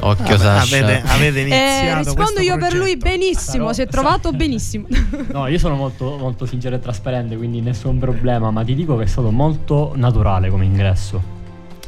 Occhio 0.01 0.35
ave- 0.35 0.39
Sasha. 0.39 0.77
avete, 0.77 1.03
avete 1.07 1.39
Eh, 1.39 1.43
iniziato 1.43 1.97
rispondo 1.99 2.23
questo 2.23 2.41
io 2.43 2.59
per 2.59 2.73
lui 2.75 2.97
progetto? 2.97 3.09
benissimo, 3.09 3.53
Sarò- 3.63 3.73
si 3.73 3.83
è 3.83 3.87
trovato 3.87 4.33
benissimo. 4.33 4.87
No, 5.33 5.47
io 5.49 5.59
sono 5.59 5.75
molto, 5.75 6.17
molto 6.19 6.47
sincero 6.47 6.77
e 6.77 6.81
trasparente, 6.81 7.37
quindi 7.37 7.61
nessun 7.61 7.99
problema, 7.99 8.51
ma 8.51 8.63
ti 8.65 8.75
dico 8.75 8.97
che 8.97 9.05
è 9.05 9.07
stato 9.07 9.31
molto 9.31 9.93
naturale 9.97 10.51
come 10.51 10.65
ingresso. 10.65 11.35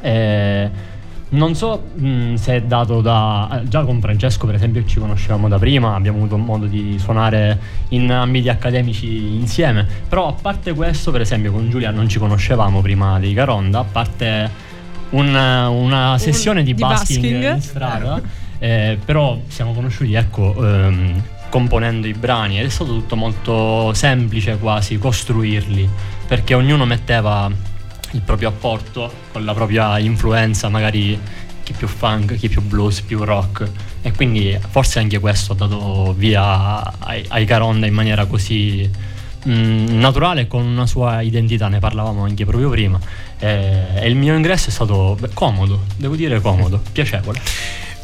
Eh, 0.00 0.70
non 1.30 1.54
so 1.54 1.82
mh, 1.94 2.34
se 2.36 2.54
è 2.56 2.62
dato 2.62 3.02
da... 3.02 3.60
eh, 3.62 3.68
Già 3.68 3.82
con 3.84 4.00
Francesco, 4.00 4.46
per 4.46 4.54
esempio, 4.54 4.82
ci 4.86 4.98
conoscevamo 4.98 5.46
da 5.48 5.58
prima, 5.58 5.94
abbiamo 5.94 6.18
avuto 6.18 6.38
modo 6.38 6.64
di 6.66 6.96
suonare 6.98 7.58
in 7.90 8.10
ambiti 8.10 8.48
accademici 8.48 9.34
insieme, 9.34 9.86
però 10.08 10.28
a 10.28 10.32
parte 10.32 10.72
questo, 10.72 11.10
per 11.10 11.20
esempio, 11.20 11.52
con 11.52 11.68
Giulia 11.68 11.90
non 11.90 12.08
ci 12.08 12.18
conoscevamo 12.18 12.80
prima 12.80 13.18
di 13.18 13.34
Caronda, 13.34 13.80
a 13.80 13.84
parte 13.84 14.66
un- 15.10 15.34
una 15.34 16.18
sessione 16.18 16.62
di, 16.62 16.74
di 16.74 16.80
basking, 16.80 17.22
basking. 17.22 17.54
in 17.54 17.60
strada, 17.62 18.20
eh, 18.58 18.98
però 19.04 19.40
siamo 19.48 19.72
conosciuti, 19.72 20.14
ecco, 20.14 20.54
ehm, 20.66 21.22
componendo 21.48 22.06
i 22.06 22.12
brani. 22.12 22.58
Ed 22.58 22.66
è 22.66 22.68
stato 22.68 22.92
tutto 22.92 23.16
molto 23.16 23.92
semplice 23.94 24.58
quasi 24.58 24.98
costruirli, 24.98 25.88
perché 26.26 26.54
ognuno 26.54 26.84
metteva 26.84 27.50
il 28.12 28.20
proprio 28.22 28.48
apporto 28.48 29.10
con 29.32 29.44
la 29.44 29.54
propria 29.54 29.98
influenza, 29.98 30.68
magari 30.68 31.18
chi 31.62 31.72
più 31.74 31.86
funk, 31.86 32.36
chi 32.36 32.48
più 32.48 32.62
blues, 32.62 33.00
più 33.02 33.22
rock. 33.24 33.68
E 34.02 34.12
quindi 34.12 34.58
forse 34.70 35.00
anche 35.00 35.18
questo 35.18 35.52
ha 35.52 35.56
dato 35.56 36.14
via 36.16 36.98
ai, 37.00 37.24
ai 37.28 37.44
Caronda 37.44 37.86
in 37.86 37.92
maniera 37.92 38.24
così 38.26 38.88
mm, 39.46 39.98
naturale 39.98 40.46
con 40.46 40.64
una 40.64 40.86
sua 40.86 41.20
identità, 41.20 41.68
ne 41.68 41.78
parlavamo 41.78 42.24
anche 42.24 42.44
proprio 42.44 42.70
prima 42.70 42.98
e, 43.38 43.86
e 43.94 44.08
il 44.08 44.16
mio 44.16 44.34
ingresso 44.34 44.68
è 44.68 44.72
stato 44.72 45.16
beh, 45.18 45.30
comodo, 45.34 45.84
devo 45.96 46.14
dire 46.16 46.40
comodo, 46.40 46.82
piacevole. 46.92 47.40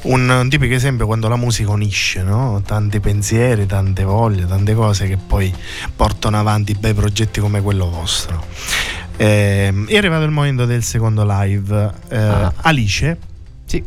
Un, 0.03 0.47
tipico 0.51 0.75
esempio 0.75 1.07
quando 1.07 1.29
la 1.29 1.37
musica 1.37 1.71
unisce, 1.71 2.23
no? 2.23 2.61
tanti 2.65 3.01
pensieri, 3.01 3.65
tante 3.65 4.05
voglie, 4.05 4.47
tante 4.47 4.75
cose 4.75 5.07
che 5.09 5.17
poi 5.17 5.51
portano 5.97 6.39
avanti 6.39 6.75
bei 6.75 6.93
progetti 6.93 7.41
come 7.41 7.63
quello 7.63 7.89
vostro. 7.89 8.45
Ehm, 9.17 9.87
è 9.89 9.97
arrivato 9.97 10.25
il 10.25 10.31
momento 10.31 10.67
del 10.67 10.83
secondo 10.83 11.25
live. 11.27 11.91
Eh, 12.11 12.17
Ah. 12.19 12.53
Alice, 12.57 13.17
Sì, 13.65 13.83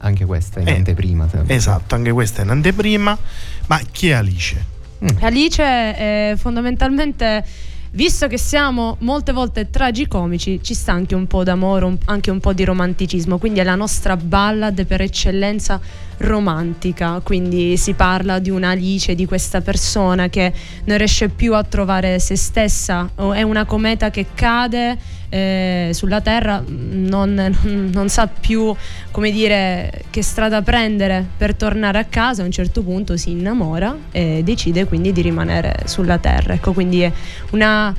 anche 0.00 0.24
questa 0.24 0.60
in 0.60 0.68
Eh, 0.68 0.74
anteprima. 0.76 1.28
sempre. 1.28 1.54
esatto, 1.56 1.96
anche 1.96 2.12
questa 2.12 2.42
è 2.42 2.44
in 2.44 2.50
anteprima. 2.50 3.18
Ma 3.66 3.80
chi 3.90 4.10
è 4.10 4.12
Alice? 4.12 4.64
Alice 5.20 5.62
è 5.62 6.34
fondamentalmente, 6.36 7.44
visto 7.96 8.26
che 8.26 8.36
siamo 8.36 8.96
molte 9.00 9.32
volte 9.32 9.70
tragicomici, 9.70 10.60
ci 10.62 10.74
sta 10.74 10.92
anche 10.92 11.14
un 11.14 11.26
po' 11.26 11.42
d'amore, 11.42 11.86
un- 11.86 11.96
anche 12.04 12.30
un 12.30 12.40
po' 12.40 12.52
di 12.52 12.62
romanticismo, 12.62 13.38
quindi 13.38 13.60
è 13.60 13.64
la 13.64 13.74
nostra 13.74 14.18
ballad 14.18 14.84
per 14.84 15.00
eccellenza 15.00 15.80
romantica, 16.18 17.20
quindi 17.22 17.76
si 17.76 17.94
parla 17.94 18.38
di 18.38 18.50
un'Alice, 18.50 19.14
di 19.14 19.26
questa 19.26 19.60
persona 19.60 20.28
che 20.28 20.52
non 20.84 20.96
riesce 20.96 21.28
più 21.28 21.54
a 21.54 21.62
trovare 21.62 22.18
se 22.18 22.36
stessa, 22.36 23.10
o 23.16 23.32
è 23.32 23.42
una 23.42 23.64
cometa 23.64 24.10
che 24.10 24.26
cade 24.34 24.96
eh, 25.28 25.90
sulla 25.92 26.20
terra, 26.20 26.62
non, 26.66 27.34
non- 27.92 28.08
sa 28.08 28.28
più 28.28 28.74
come 29.10 29.30
dire 29.30 30.04
che 30.10 30.22
strada 30.22 30.62
prendere 30.62 31.26
per 31.36 31.54
tornare 31.54 31.98
a 31.98 32.04
casa, 32.04 32.42
a 32.42 32.44
un 32.44 32.52
certo 32.52 32.82
punto 32.82 33.16
si 33.16 33.30
innamora 33.30 33.96
e 34.12 34.42
decide 34.44 34.86
quindi 34.86 35.12
di 35.12 35.22
rimanere 35.22 35.74
sulla 35.84 36.18
terra. 36.18 36.54
Ecco, 36.54 36.72
quindi 36.72 37.00
è 37.00 37.12
una 37.50 37.94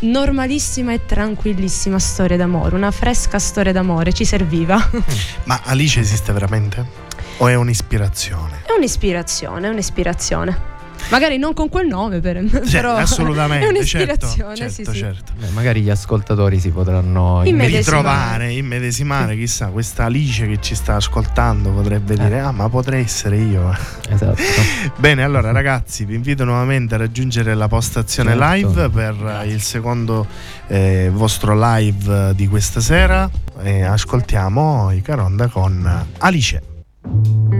normalissima 0.00 0.92
e 0.92 1.06
tranquillissima 1.06 1.98
storia 1.98 2.36
d'amore, 2.36 2.74
una 2.74 2.90
fresca 2.90 3.38
storia 3.38 3.72
d'amore, 3.72 4.12
ci 4.12 4.24
serviva. 4.24 4.76
Ma 5.44 5.60
Alice 5.64 6.00
esiste 6.00 6.32
veramente? 6.32 7.01
O 7.42 7.48
è 7.48 7.56
un'ispirazione? 7.56 8.62
È 8.64 8.70
un'ispirazione, 8.70 9.66
è 9.66 9.70
un'ispirazione. 9.70 10.70
Magari 11.08 11.38
non 11.38 11.54
con 11.54 11.68
quel 11.68 11.88
nome, 11.88 12.20
per, 12.20 12.40
Cioè, 12.48 12.60
però 12.70 12.94
assolutamente, 12.94 13.66
è 13.66 13.68
un'ispirazione, 13.68 14.54
certo, 14.54 14.72
sì, 14.72 14.84
certo, 14.84 14.92
sì. 14.92 14.98
certo. 14.98 15.32
Beh, 15.36 15.48
magari 15.48 15.80
gli 15.80 15.90
ascoltatori 15.90 16.60
si 16.60 16.70
potranno 16.70 17.42
Immedesimare. 17.44 17.78
ritrovare, 17.78 18.52
immedesimare, 18.52 19.36
chissà, 19.36 19.66
questa 19.66 20.04
Alice 20.04 20.46
che 20.46 20.60
ci 20.60 20.76
sta 20.76 20.94
ascoltando 20.94 21.70
potrebbe 21.70 22.16
dire 22.16 22.38
ah 22.38 22.52
ma 22.52 22.68
potrei 22.68 23.02
essere 23.02 23.38
io. 23.38 23.76
Esatto. 24.08 24.40
Bene, 24.98 25.24
allora 25.24 25.50
ragazzi 25.50 26.04
vi 26.04 26.14
invito 26.14 26.44
nuovamente 26.44 26.94
a 26.94 26.98
raggiungere 26.98 27.54
la 27.56 27.66
postazione 27.66 28.36
Certo. 28.36 28.52
live 28.52 28.88
per 28.90 29.40
eh, 29.42 29.48
il 29.48 29.60
secondo 29.60 30.28
eh, 30.68 31.10
vostro 31.12 31.58
live 31.58 32.28
eh, 32.28 32.34
di 32.36 32.46
questa 32.46 32.78
sera 32.78 33.28
e 33.60 33.82
ascoltiamo 33.82 34.92
i 34.92 35.02
Caronda 35.02 35.48
con 35.48 36.06
Alice. 36.18 36.70
C'è 37.02 37.51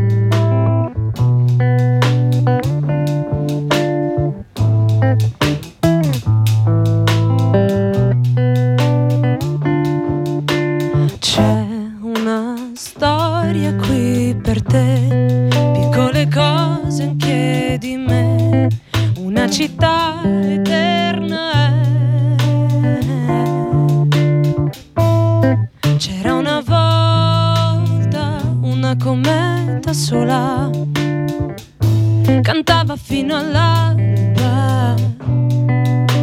fino 33.22 33.36
all'alba 33.36 34.96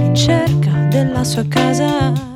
in 0.04 0.14
cerca 0.14 0.72
della 0.90 1.24
sua 1.24 1.46
casa. 1.48 2.29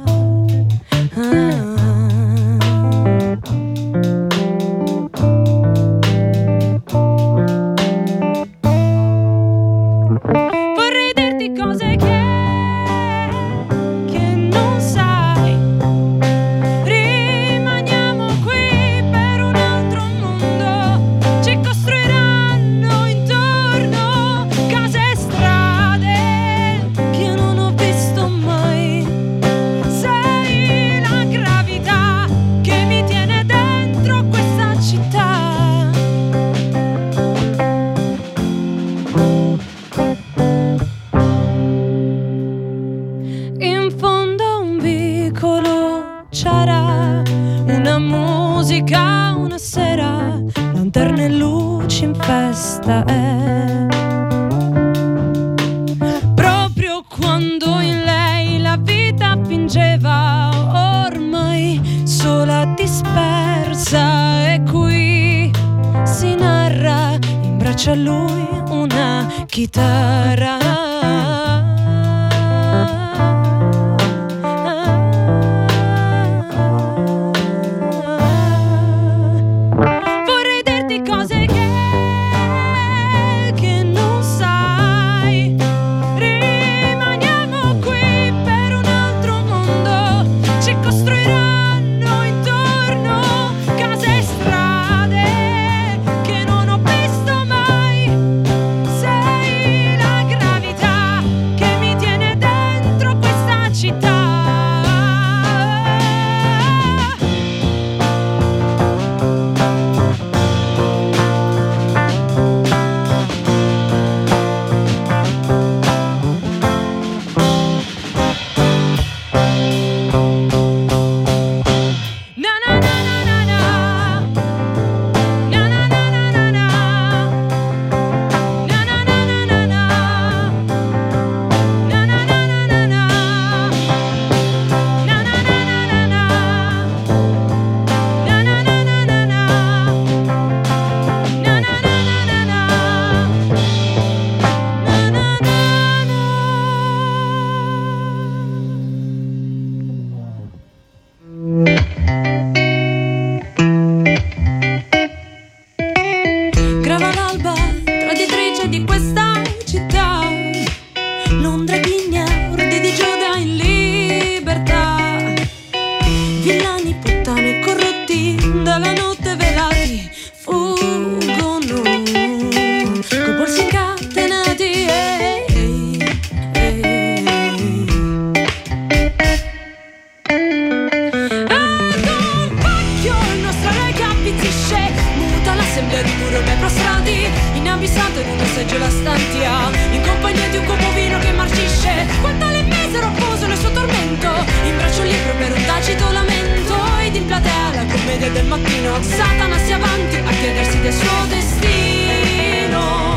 sembra 185.74 186.02
ridurre 186.02 186.40
me 186.42 186.56
prostrati 186.60 187.28
In 187.54 187.68
ambissante 187.68 188.22
in 188.22 188.30
una 188.30 188.46
seggiola 188.46 188.90
stantia 188.90 189.72
In 189.92 190.02
compagnia 190.02 190.48
di 190.50 190.58
un 190.58 190.66
cuoco 190.66 190.92
vino 190.94 191.18
che 191.20 191.32
marcisce 191.32 192.06
Quanto 192.22 192.48
le 192.48 192.64
misero 192.64 193.10
poso 193.18 193.48
nel 193.48 193.58
suo 193.58 193.72
tormento 193.72 194.30
In 194.66 194.78
braccio 194.78 195.04
libro 195.04 195.34
per 195.38 195.52
un 195.52 195.66
tacito 195.66 196.12
lamento 196.12 196.76
Ed 197.02 197.16
in 197.16 197.26
platea 197.26 197.74
la 197.74 197.86
commedia 197.86 198.30
del 198.30 198.46
mattino 198.46 199.02
Satana 199.02 199.58
si 199.58 199.72
avanti 199.72 200.16
a 200.18 200.30
chiedersi 200.30 200.80
del 200.80 200.94
suo 200.94 201.26
destino. 201.28 203.13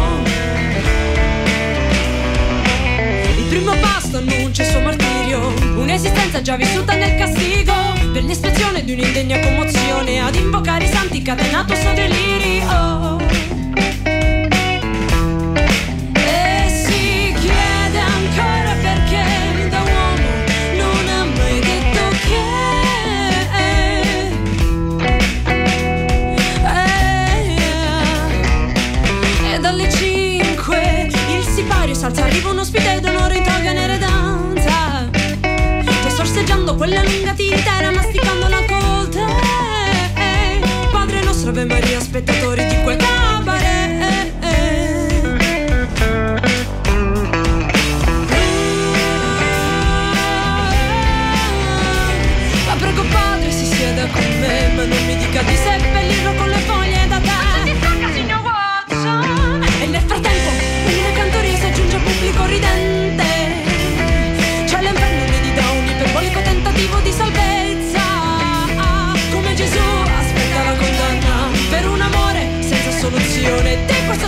primo 3.49 3.73
passo 3.81 4.17
annuncia 4.17 4.63
il 4.63 4.69
suo 4.69 4.81
martirio, 4.81 5.53
un'esistenza 5.79 6.43
già 6.43 6.57
vissuta 6.57 6.95
nel 6.95 7.17
castigo, 7.17 7.73
per 8.13 8.25
l'espressione 8.25 8.85
di 8.85 8.93
un'indegna 8.93 9.39
commozione 9.41 10.21
ad 10.21 10.35
invocare 10.35 10.85
i 10.85 10.89
santi 10.89 11.23
catenato 11.23 11.75
suo 11.75 11.93
delirio. 11.93 13.26
spettatori 42.17 42.65
di 42.67 42.83
quel 42.83 43.06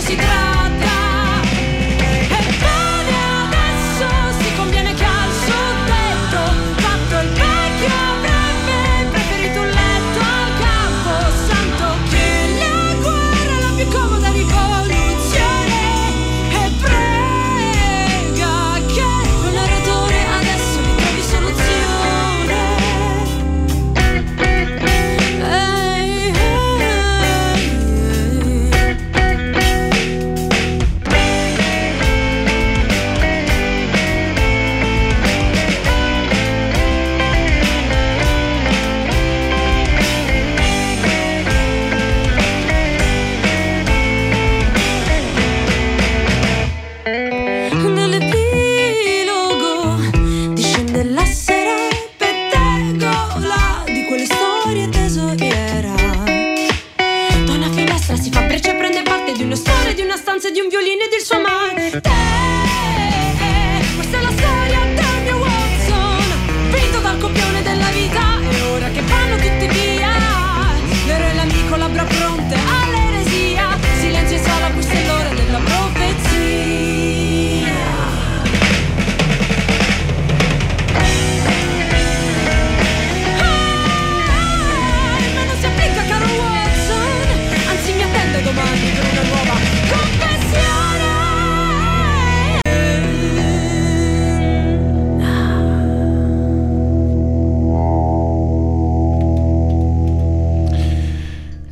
si 0.09 0.15
trae. 0.17 0.58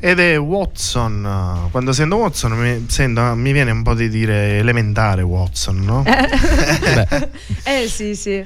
Ed 0.09 0.19
è 0.19 0.39
Watson. 0.39 1.67
Quando 1.69 1.91
sento 1.91 2.15
Watson 2.15 2.53
mi, 2.53 2.85
sento- 2.87 3.35
mi 3.35 3.51
viene 3.51 3.71
un 3.71 3.83
po' 3.83 3.93
di 3.93 4.07
dire 4.07 4.57
elementare 4.57 5.21
Watson, 5.21 5.81
no? 5.81 6.03
Beh, 6.03 7.29
Eh 7.83 7.87
sì, 7.89 8.15
sì. 8.15 8.41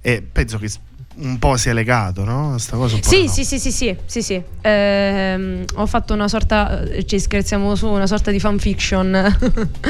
E 0.00 0.22
penso 0.22 0.56
che 0.58 0.70
un 1.16 1.38
po' 1.40 1.56
sia 1.56 1.72
legato, 1.72 2.22
no? 2.22 2.56
Sta 2.58 2.76
cosa 2.76 2.94
un 2.94 3.00
po' 3.00 3.08
Sì, 3.08 3.24
no. 3.24 3.28
sì, 3.28 3.44
sì, 3.44 3.58
sì, 3.58 3.72
sì, 3.72 3.96
sì, 4.06 4.22
sì. 4.22 4.40
Ehm, 4.60 5.64
ho 5.74 5.86
fatto 5.86 6.14
una 6.14 6.28
sorta, 6.28 6.82
eh, 6.84 7.04
ci 7.04 7.18
scherziamo 7.18 7.74
su, 7.74 7.88
una 7.88 8.06
sorta 8.06 8.30
di 8.30 8.38
fanfiction 8.38 9.36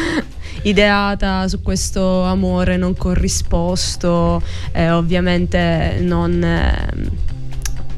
ideata 0.63 1.47
su 1.49 1.61
questo 1.61 2.23
amore 2.23 2.79
non 2.79 2.97
corrisposto, 2.97 4.43
eh, 4.73 4.91
ovviamente 4.91 5.99
non... 6.01 6.43
ehm, 6.43 7.11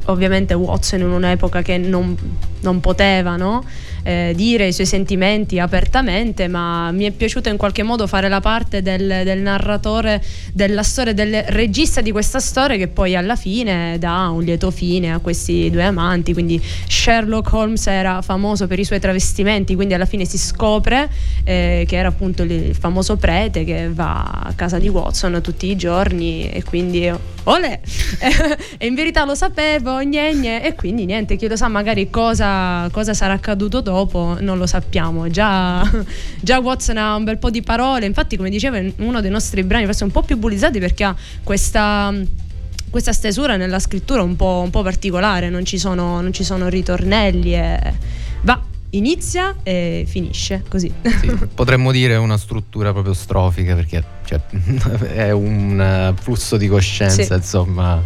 ovviamente 0.06 0.54
Watson 0.54 1.00
in 1.00 1.10
un'epoca 1.10 1.62
che 1.62 1.78
non, 1.78 2.16
non 2.60 2.80
poteva 2.80 3.36
no? 3.36 3.64
Eh, 4.02 4.32
dire 4.36 4.68
i 4.68 4.72
suoi 4.72 4.86
sentimenti 4.86 5.58
apertamente, 5.58 6.46
ma 6.46 6.92
mi 6.92 7.04
è 7.04 7.10
piaciuto 7.10 7.48
in 7.48 7.56
qualche 7.56 7.82
modo 7.82 8.06
fare 8.06 8.28
la 8.28 8.40
parte 8.40 8.80
del, 8.80 9.22
del 9.24 9.40
narratore 9.40 10.22
della 10.52 10.84
storia, 10.84 11.12
del 11.12 11.42
regista 11.48 12.00
di 12.00 12.12
questa 12.12 12.38
storia 12.38 12.76
che 12.76 12.86
poi 12.86 13.16
alla 13.16 13.34
fine 13.34 13.96
dà 13.98 14.28
un 14.28 14.42
lieto 14.42 14.70
fine 14.70 15.12
a 15.12 15.18
questi 15.18 15.70
due 15.70 15.82
amanti. 15.82 16.32
Quindi 16.32 16.62
Sherlock 16.62 17.52
Holmes 17.52 17.86
era 17.88 18.22
famoso 18.22 18.68
per 18.68 18.78
i 18.78 18.84
suoi 18.84 19.00
travestimenti, 19.00 19.74
quindi 19.74 19.94
alla 19.94 20.06
fine 20.06 20.24
si 20.24 20.38
scopre 20.38 21.10
eh, 21.42 21.84
che 21.86 21.96
era 21.96 22.08
appunto 22.08 22.44
il, 22.44 22.76
famoso 22.78 23.16
prete 23.16 23.64
che 23.64 23.90
va 23.92 24.22
a 24.22 24.52
casa 24.54 24.78
di 24.78 24.88
Watson 24.88 25.40
tutti 25.42 25.66
i 25.66 25.76
giorni 25.76 26.48
e 26.50 26.62
quindi 26.62 27.10
olè! 27.46 27.80
e 28.78 28.87
in 28.87 28.94
verità 28.94 29.24
lo 29.24 29.35
sapevo, 29.35 29.98
gne, 29.98 30.35
gne, 30.35 30.64
e 30.64 30.74
quindi 30.74 31.04
niente, 31.04 31.37
chi 31.37 31.48
lo 31.48 31.56
sa 31.56 31.68
magari 31.68 32.11
cosa, 32.11 32.88
cosa 32.92 33.14
sarà 33.14 33.35
accaduto 33.35 33.80
dopo, 33.80 34.37
non 34.40 34.59
lo 34.59 34.66
sappiamo. 34.66 35.28
Già, 35.28 35.88
già 36.40 36.59
Watson 36.61 36.96
ha 36.96 37.14
un 37.14 37.24
bel 37.24 37.38
po' 37.38 37.50
di 37.50 37.62
parole, 37.62 38.06
infatti 38.06 38.37
come 38.37 38.50
dicevo 38.50 38.76
è 38.76 38.92
uno 38.98 39.20
dei 39.20 39.30
nostri 39.30 39.62
brani 39.62 39.85
forse 39.85 40.04
un 40.04 40.11
po' 40.11 40.22
più 40.22 40.37
bullizzati 40.37 40.78
perché 40.78 41.04
ha 41.04 41.16
questa 41.42 42.12
questa 42.88 43.12
stesura 43.12 43.56
nella 43.56 43.78
scrittura 43.78 44.22
un 44.22 44.37
po', 44.37 44.62
un 44.64 44.70
po' 44.70 44.82
particolare, 44.82 45.50
non 45.50 45.66
ci, 45.66 45.76
sono, 45.76 46.20
non 46.22 46.32
ci 46.32 46.44
sono 46.44 46.68
ritornelli 46.68 47.54
e 47.54 47.78
va, 48.42 48.59
inizia 48.96 49.54
e 49.62 50.04
finisce 50.06 50.62
così. 50.68 50.92
sì, 51.20 51.26
potremmo 51.54 51.92
dire 51.92 52.16
una 52.16 52.37
struttura 52.38 52.92
proprio 52.92 53.14
strofica 53.14 53.74
perché 53.74 54.02
cioè, 54.24 54.40
è 55.14 55.30
un 55.30 55.80
eh, 55.80 56.20
flusso 56.20 56.56
di 56.56 56.66
coscienza, 56.68 57.22
Sì. 57.22 57.32
insomma. 57.32 58.02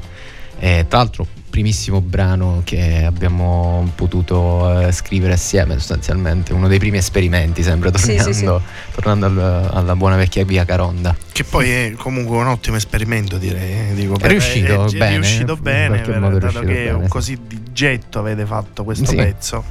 E, 0.62 0.84
tra 0.88 0.98
l'altro, 0.98 1.26
primissimo 1.48 2.02
brano 2.02 2.60
che 2.64 3.02
abbiamo 3.04 3.90
potuto 3.94 4.80
eh, 4.82 4.92
scrivere 4.92 5.32
assieme, 5.32 5.72
sostanzialmente, 5.78 6.52
uno 6.52 6.68
dei 6.68 6.78
primi 6.78 6.98
esperimenti, 6.98 7.62
sempre 7.62 7.90
tornando, 7.90 8.22
sì, 8.24 8.34
sì. 8.34 8.44
tornando 8.92 9.24
al- 9.26 9.70
alla 9.72 9.96
buona 9.96 10.16
vecchia 10.16 10.44
via 10.44 10.66
Caronda. 10.66 11.16
Che 11.32 11.44
poi 11.44 11.70
è 11.70 11.92
comunque 11.96 12.36
un 12.36 12.46
ottimo 12.48 12.76
esperimento, 12.76 13.38
direi. 13.38 13.94
Dico, 13.94 14.18
È 14.18 14.26
riuscito 14.28 14.84
è, 14.86 14.90
bene, 14.90 15.14
riuscito 15.14 15.54
in 15.54 15.62
bene, 15.62 15.86
qualche 15.88 16.10
per- 16.10 16.20
modo 16.20 16.36
è 16.36 16.40
dato 16.40 16.60
riuscito 16.60 16.78
che 16.84 16.90
bene, 16.92 17.02
sì. 17.04 17.08
così 17.08 17.38
di 17.46 17.60
getto 17.72 18.18
avete 18.18 18.44
fatto 18.44 18.84
questo 18.84 19.06
Sì. 19.06 19.16
pezzo. 19.16 19.64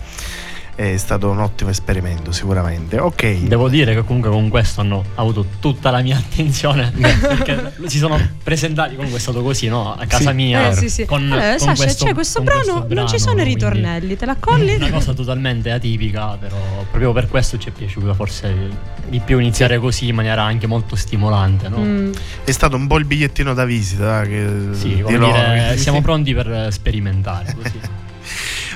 È 0.79 0.95
stato 0.95 1.29
un 1.29 1.39
ottimo 1.41 1.69
esperimento, 1.71 2.31
sicuramente. 2.31 2.99
Ok. 2.99 3.39
Devo 3.39 3.67
dire 3.67 3.93
che 3.93 4.05
comunque 4.05 4.29
con 4.29 4.47
questo 4.47 4.79
hanno 4.79 5.03
avuto 5.15 5.45
tutta 5.59 5.91
la 5.91 5.99
mia 6.01 6.15
attenzione 6.23 6.89
perché 6.91 7.73
si 7.87 7.97
sono 7.97 8.17
presentati 8.41 8.95
comunque 8.95 9.17
è 9.19 9.21
stato 9.21 9.41
così 9.41 9.67
no? 9.67 9.93
a 9.93 10.05
casa 10.05 10.29
Sì. 10.29 10.35
mia 10.35 10.69
Eh, 10.69 10.75
sì, 10.75 10.89
sì. 10.89 11.05
con, 11.05 11.23
Allora, 11.29 11.49
con 11.49 11.59
Sasha, 11.59 11.83
questo, 11.83 12.05
c'è 12.05 12.13
questo 12.13 12.37
con 12.41 12.45
brano, 12.45 12.85
non 12.91 13.09
ci 13.09 13.19
sono 13.19 13.33
i 13.33 13.43
quindi 13.43 13.53
ritornelli, 13.55 14.15
te 14.15 14.25
la 14.25 14.37
colli? 14.39 14.75
una 14.75 14.89
cosa 14.89 15.11
totalmente 15.11 15.69
atipica 15.69 16.37
però 16.39 16.55
proprio 16.89 17.11
per 17.11 17.27
questo 17.27 17.57
ci 17.57 17.67
è 17.67 17.71
piaciuto 17.73 18.13
forse 18.13 18.69
di 19.09 19.19
più 19.19 19.37
iniziare 19.37 19.79
così 19.79 20.07
in 20.07 20.15
maniera 20.15 20.43
anche 20.43 20.65
molto 20.65 20.95
stimolante 20.95 21.67
no? 21.67 21.79
Mm. 21.79 22.11
È 22.45 22.51
stato 22.51 22.77
un 22.77 22.87
po' 22.87 22.97
il 22.99 23.03
bigliettino 23.05 23.53
da 23.53 23.65
visita. 23.65 24.21
Che, 24.21 24.47
Sì, 24.71 25.01
come 25.01 25.17
dire, 25.17 25.75
siamo 25.77 25.99
pronti 26.01 26.33
per 26.33 26.67
sperimentare 26.71 27.53
così. 27.61 27.79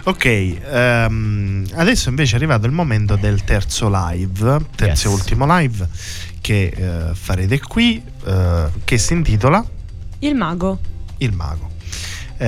Ok, 0.06 0.26
ehm, 0.26 1.66
adesso 1.76 2.10
invece 2.10 2.34
è 2.34 2.36
arrivato 2.36 2.66
il 2.66 2.74
momento 2.74 3.16
del 3.16 3.44
terzo 3.46 3.90
live, 3.90 4.60
terzo 4.76 5.08
e 5.08 5.12
Yes. 5.12 5.20
ultimo 5.20 5.58
live 5.58 5.88
che 6.42 6.74
eh, 6.76 7.14
farete 7.14 7.60
qui, 7.62 8.04
eh, 8.26 8.66
che 8.84 8.98
si 8.98 9.14
intitola 9.14 9.64
Il 10.20 10.36
mago. 10.36 10.80
Il 11.18 11.32
mago. 11.32 11.70
Eh, 12.38 12.48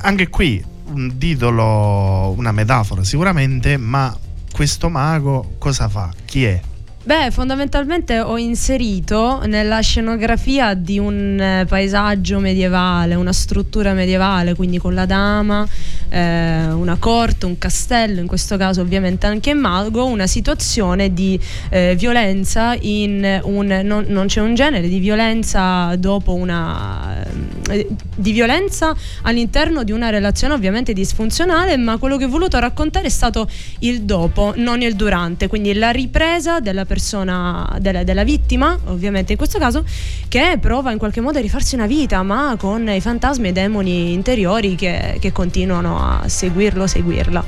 anche 0.00 0.28
qui 0.28 0.64
un 0.92 1.18
titolo, 1.18 2.32
una 2.36 2.52
metafora 2.52 3.02
sicuramente, 3.02 3.76
ma 3.76 4.16
questo 4.52 4.88
mago 4.88 5.54
cosa 5.58 5.88
fa? 5.88 6.10
Chi 6.24 6.44
è? 6.44 6.60
Beh, 7.06 7.30
fondamentalmente 7.32 8.18
ho 8.20 8.38
inserito 8.38 9.42
nella 9.44 9.80
scenografia 9.80 10.72
di 10.72 10.98
un 10.98 11.66
paesaggio 11.68 12.38
medievale, 12.38 13.14
una 13.14 13.32
struttura 13.32 13.92
medievale, 13.92 14.54
quindi 14.54 14.78
con 14.78 14.94
la 14.94 15.04
dama, 15.04 15.68
eh, 16.14 16.66
una 16.72 16.96
corte, 16.96 17.44
un 17.44 17.58
castello, 17.58 18.20
in 18.20 18.28
questo 18.28 18.56
caso 18.56 18.80
ovviamente 18.80 19.26
anche 19.26 19.52
mago, 19.52 20.04
una 20.04 20.28
situazione 20.28 21.12
di 21.12 21.38
eh, 21.70 21.96
violenza 21.98 22.76
in 22.80 23.40
un 23.42 23.80
non, 23.82 24.04
non 24.06 24.26
c'è 24.26 24.40
un 24.40 24.54
genere 24.54 24.88
di 24.88 25.00
violenza 25.00 25.96
dopo 25.96 26.34
una 26.34 27.24
eh, 27.70 27.88
di 28.14 28.32
violenza 28.32 28.94
all'interno 29.22 29.82
di 29.82 29.90
una 29.90 30.10
relazione 30.10 30.54
ovviamente 30.54 30.92
disfunzionale, 30.92 31.76
ma 31.76 31.96
quello 31.96 32.16
che 32.16 32.26
ho 32.26 32.28
voluto 32.28 32.58
raccontare 32.60 33.06
è 33.06 33.10
stato 33.10 33.48
il 33.80 34.02
dopo, 34.02 34.52
non 34.56 34.82
il 34.82 34.94
durante, 34.94 35.48
quindi 35.48 35.72
la 35.72 35.90
ripresa 35.90 36.60
della 36.60 36.84
persona, 36.84 37.76
della, 37.80 38.04
della 38.04 38.22
vittima, 38.22 38.78
ovviamente 38.84 39.32
in 39.32 39.38
questo 39.38 39.58
caso, 39.58 39.84
che 40.28 40.58
prova 40.60 40.92
in 40.92 40.98
qualche 40.98 41.20
modo 41.20 41.38
a 41.38 41.40
rifarsi 41.40 41.74
una 41.74 41.86
vita, 41.86 42.22
ma 42.22 42.54
con 42.56 42.88
i 42.88 43.00
fantasmi 43.00 43.46
e 43.48 43.50
i 43.50 43.52
demoni 43.52 44.12
interiori 44.12 44.76
che, 44.76 45.16
che 45.18 45.32
continuano 45.32 46.03
a 46.04 46.28
seguirlo, 46.28 46.86
seguirla. 46.86 47.44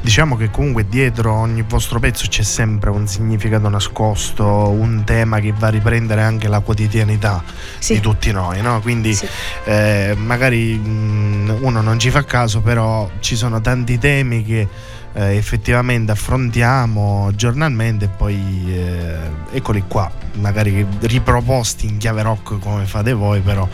Diciamo 0.00 0.36
che 0.36 0.50
comunque 0.50 0.86
dietro 0.86 1.32
ogni 1.32 1.62
vostro 1.66 1.98
pezzo 1.98 2.26
c'è 2.28 2.42
sempre 2.42 2.90
un 2.90 3.06
significato 3.08 3.70
nascosto, 3.70 4.44
un 4.68 5.02
tema 5.04 5.40
che 5.40 5.54
va 5.56 5.68
a 5.68 5.70
riprendere 5.70 6.20
anche 6.22 6.46
la 6.46 6.60
quotidianità 6.60 7.42
Sì. 7.78 7.94
di 7.94 8.00
tutti 8.00 8.30
noi, 8.30 8.60
no? 8.60 8.80
Quindi 8.82 9.14
Sì. 9.14 9.26
eh, 9.64 10.14
magari 10.18 10.74
mh, 10.76 11.56
uno 11.62 11.80
non 11.80 11.98
ci 11.98 12.10
fa 12.10 12.22
caso, 12.24 12.60
però 12.60 13.08
ci 13.20 13.34
sono 13.34 13.62
tanti 13.62 13.96
temi 13.98 14.44
che 14.44 14.68
eh, 15.14 15.36
effettivamente 15.36 16.12
affrontiamo 16.12 17.30
giornalmente 17.34 18.04
e 18.06 18.08
poi 18.08 18.64
eh, 18.74 19.16
eccoli 19.52 19.84
qua, 19.88 20.10
magari 20.34 20.86
riproposti 21.00 21.86
in 21.86 21.96
chiave 21.96 22.20
rock 22.20 22.58
come 22.58 22.84
fate 22.84 23.14
voi, 23.14 23.40
però 23.40 23.66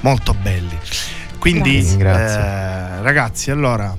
molto 0.00 0.32
belli. 0.40 0.78
Quindi 1.44 1.74
Grazie. 1.74 1.96
Grazie. 1.98 2.40
eh, 2.40 3.02
ragazzi, 3.02 3.50
allora 3.50 3.94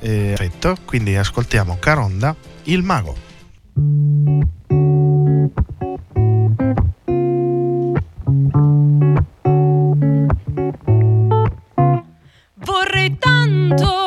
eh, 0.00 0.34
perfetto, 0.36 0.76
quindi 0.84 1.16
ascoltiamo 1.16 1.78
Caronda, 1.80 2.36
il 2.64 2.82
mago. 2.82 3.16
Vorrei 12.56 13.16
tanto 13.18 14.03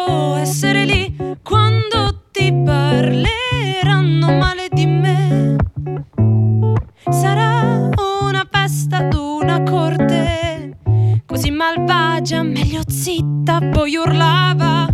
malvagia, 12.28 12.44
meglio 12.44 12.82
zitta, 12.88 13.60
poi 13.72 13.96
urlava. 13.96 14.88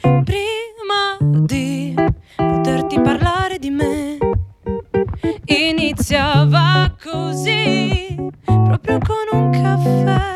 Prima 0.00 1.18
di 1.40 1.94
poterti 2.36 3.00
parlare 3.00 3.58
di 3.58 3.70
me, 3.70 4.18
iniziava 5.44 6.94
così, 7.02 8.16
proprio 8.44 8.98
con 8.98 9.40
un 9.40 9.50
caffè. 9.50 10.27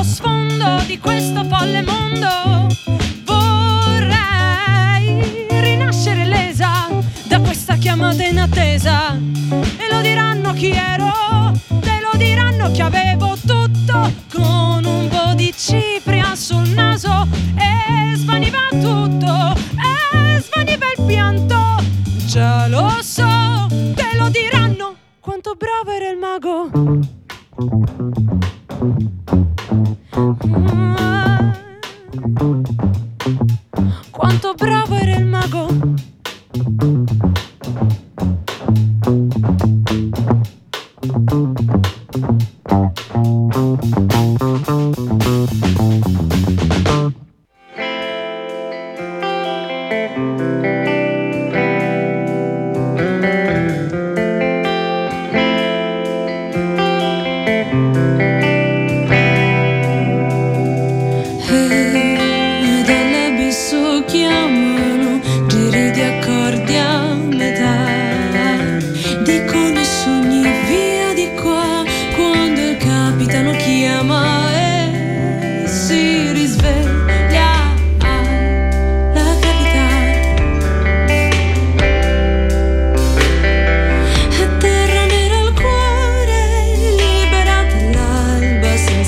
Sullo 0.00 0.02
sfondo 0.02 0.82
di 0.86 0.98
questo 0.98 1.44
folle 1.44 1.82
mondo. 1.82 2.66
Vorrei 3.24 4.66
rinascere 5.60 6.24
lesa 6.24 6.88
da 7.24 7.40
questa 7.40 7.76
chiamata 7.76 8.24
inattesa. 8.24 9.14
E 9.14 9.88
lo 9.90 10.00
diranno 10.00 10.52
chi 10.52 10.70
ero, 10.70 11.52
te 11.80 12.00
lo 12.00 12.16
diranno 12.16 12.70
che 12.70 12.82
avevo 12.82 13.36
tutto 13.46 14.12
con 14.32 14.84
un 14.84 15.08
po' 15.08 15.34
di 15.34 15.52
cipria 15.56 16.34
sul 16.34 16.68
naso 16.70 17.26
e 17.56 18.16
svaniva 18.16 18.68
tutto, 18.70 19.54
e 19.54 20.40
svaniva 20.40 20.86
il 20.96 21.04
pianto. 21.04 21.56
Già 22.26 22.66
lo 22.68 22.98
so, 23.02 23.66
te 23.94 24.16
lo 24.16 24.28
diranno 24.30 24.94
quanto 25.20 25.54
bravo 25.56 25.90
era 25.90 26.08
il 26.08 26.16
mago. 26.16 26.99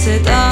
seda 0.03 0.52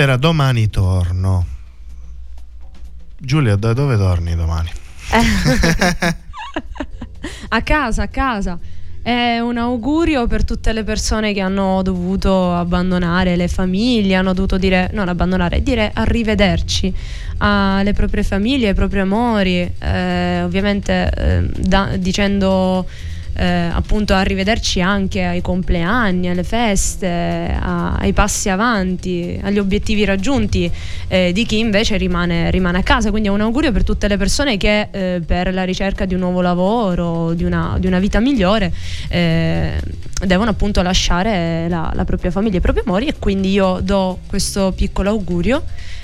Ed 0.00 0.06
era 0.06 0.16
domani 0.16 0.70
torno. 0.70 1.44
Giulia, 3.18 3.56
da 3.56 3.74
dove 3.74 3.98
torni 3.98 4.34
domani? 4.34 4.70
a 7.50 7.60
casa, 7.60 8.04
a 8.04 8.08
casa. 8.08 8.58
È 9.02 9.40
un 9.40 9.58
augurio 9.58 10.26
per 10.26 10.42
tutte 10.46 10.72
le 10.72 10.84
persone 10.84 11.34
che 11.34 11.42
hanno 11.42 11.82
dovuto 11.82 12.54
abbandonare 12.54 13.36
le 13.36 13.46
famiglie, 13.46 14.14
hanno 14.14 14.32
dovuto 14.32 14.56
dire, 14.56 14.88
non 14.94 15.10
abbandonare, 15.10 15.62
dire 15.62 15.90
arrivederci 15.92 16.94
alle 17.36 17.92
proprie 17.92 18.22
famiglie, 18.22 18.68
ai 18.68 18.74
propri 18.74 19.00
amori, 19.00 19.70
eh, 19.80 20.42
ovviamente 20.42 21.12
eh, 21.14 21.42
da- 21.58 21.98
dicendo 21.98 22.86
eh, 23.34 23.44
appunto 23.44 24.12
arrivederci 24.14 24.80
anche 24.80 25.22
ai 25.24 25.40
compleanni, 25.40 26.28
alle 26.28 26.44
feste, 26.44 27.56
a- 27.58 27.94
ai 27.94 28.12
passi 28.12 28.48
avanti, 28.48 29.38
agli 29.42 29.58
obiettivi 29.58 30.04
raggiunti 30.04 30.70
eh, 31.08 31.32
di 31.32 31.46
chi 31.46 31.58
invece 31.58 31.96
rimane, 31.96 32.50
rimane 32.50 32.78
a 32.78 32.82
casa. 32.82 33.10
Quindi 33.10 33.28
è 33.28 33.30
un 33.30 33.40
augurio 33.40 33.72
per 33.72 33.84
tutte 33.84 34.08
le 34.08 34.16
persone 34.16 34.56
che 34.56 34.88
eh, 34.90 35.20
per 35.24 35.52
la 35.52 35.64
ricerca 35.64 36.04
di 36.04 36.14
un 36.14 36.20
nuovo 36.20 36.40
lavoro, 36.40 37.32
di 37.32 37.44
una, 37.44 37.76
di 37.78 37.86
una 37.86 37.98
vita 37.98 38.20
migliore, 38.20 38.72
eh, 39.08 39.80
devono 40.24 40.50
appunto 40.50 40.82
lasciare 40.82 41.66
la, 41.68 41.90
la 41.94 42.04
propria 42.04 42.30
famiglia, 42.30 42.58
i 42.58 42.60
propri 42.60 42.82
amori 42.84 43.06
e 43.06 43.14
quindi 43.18 43.50
io 43.52 43.80
do 43.82 44.18
questo 44.26 44.72
piccolo 44.76 45.10
augurio 45.10 45.62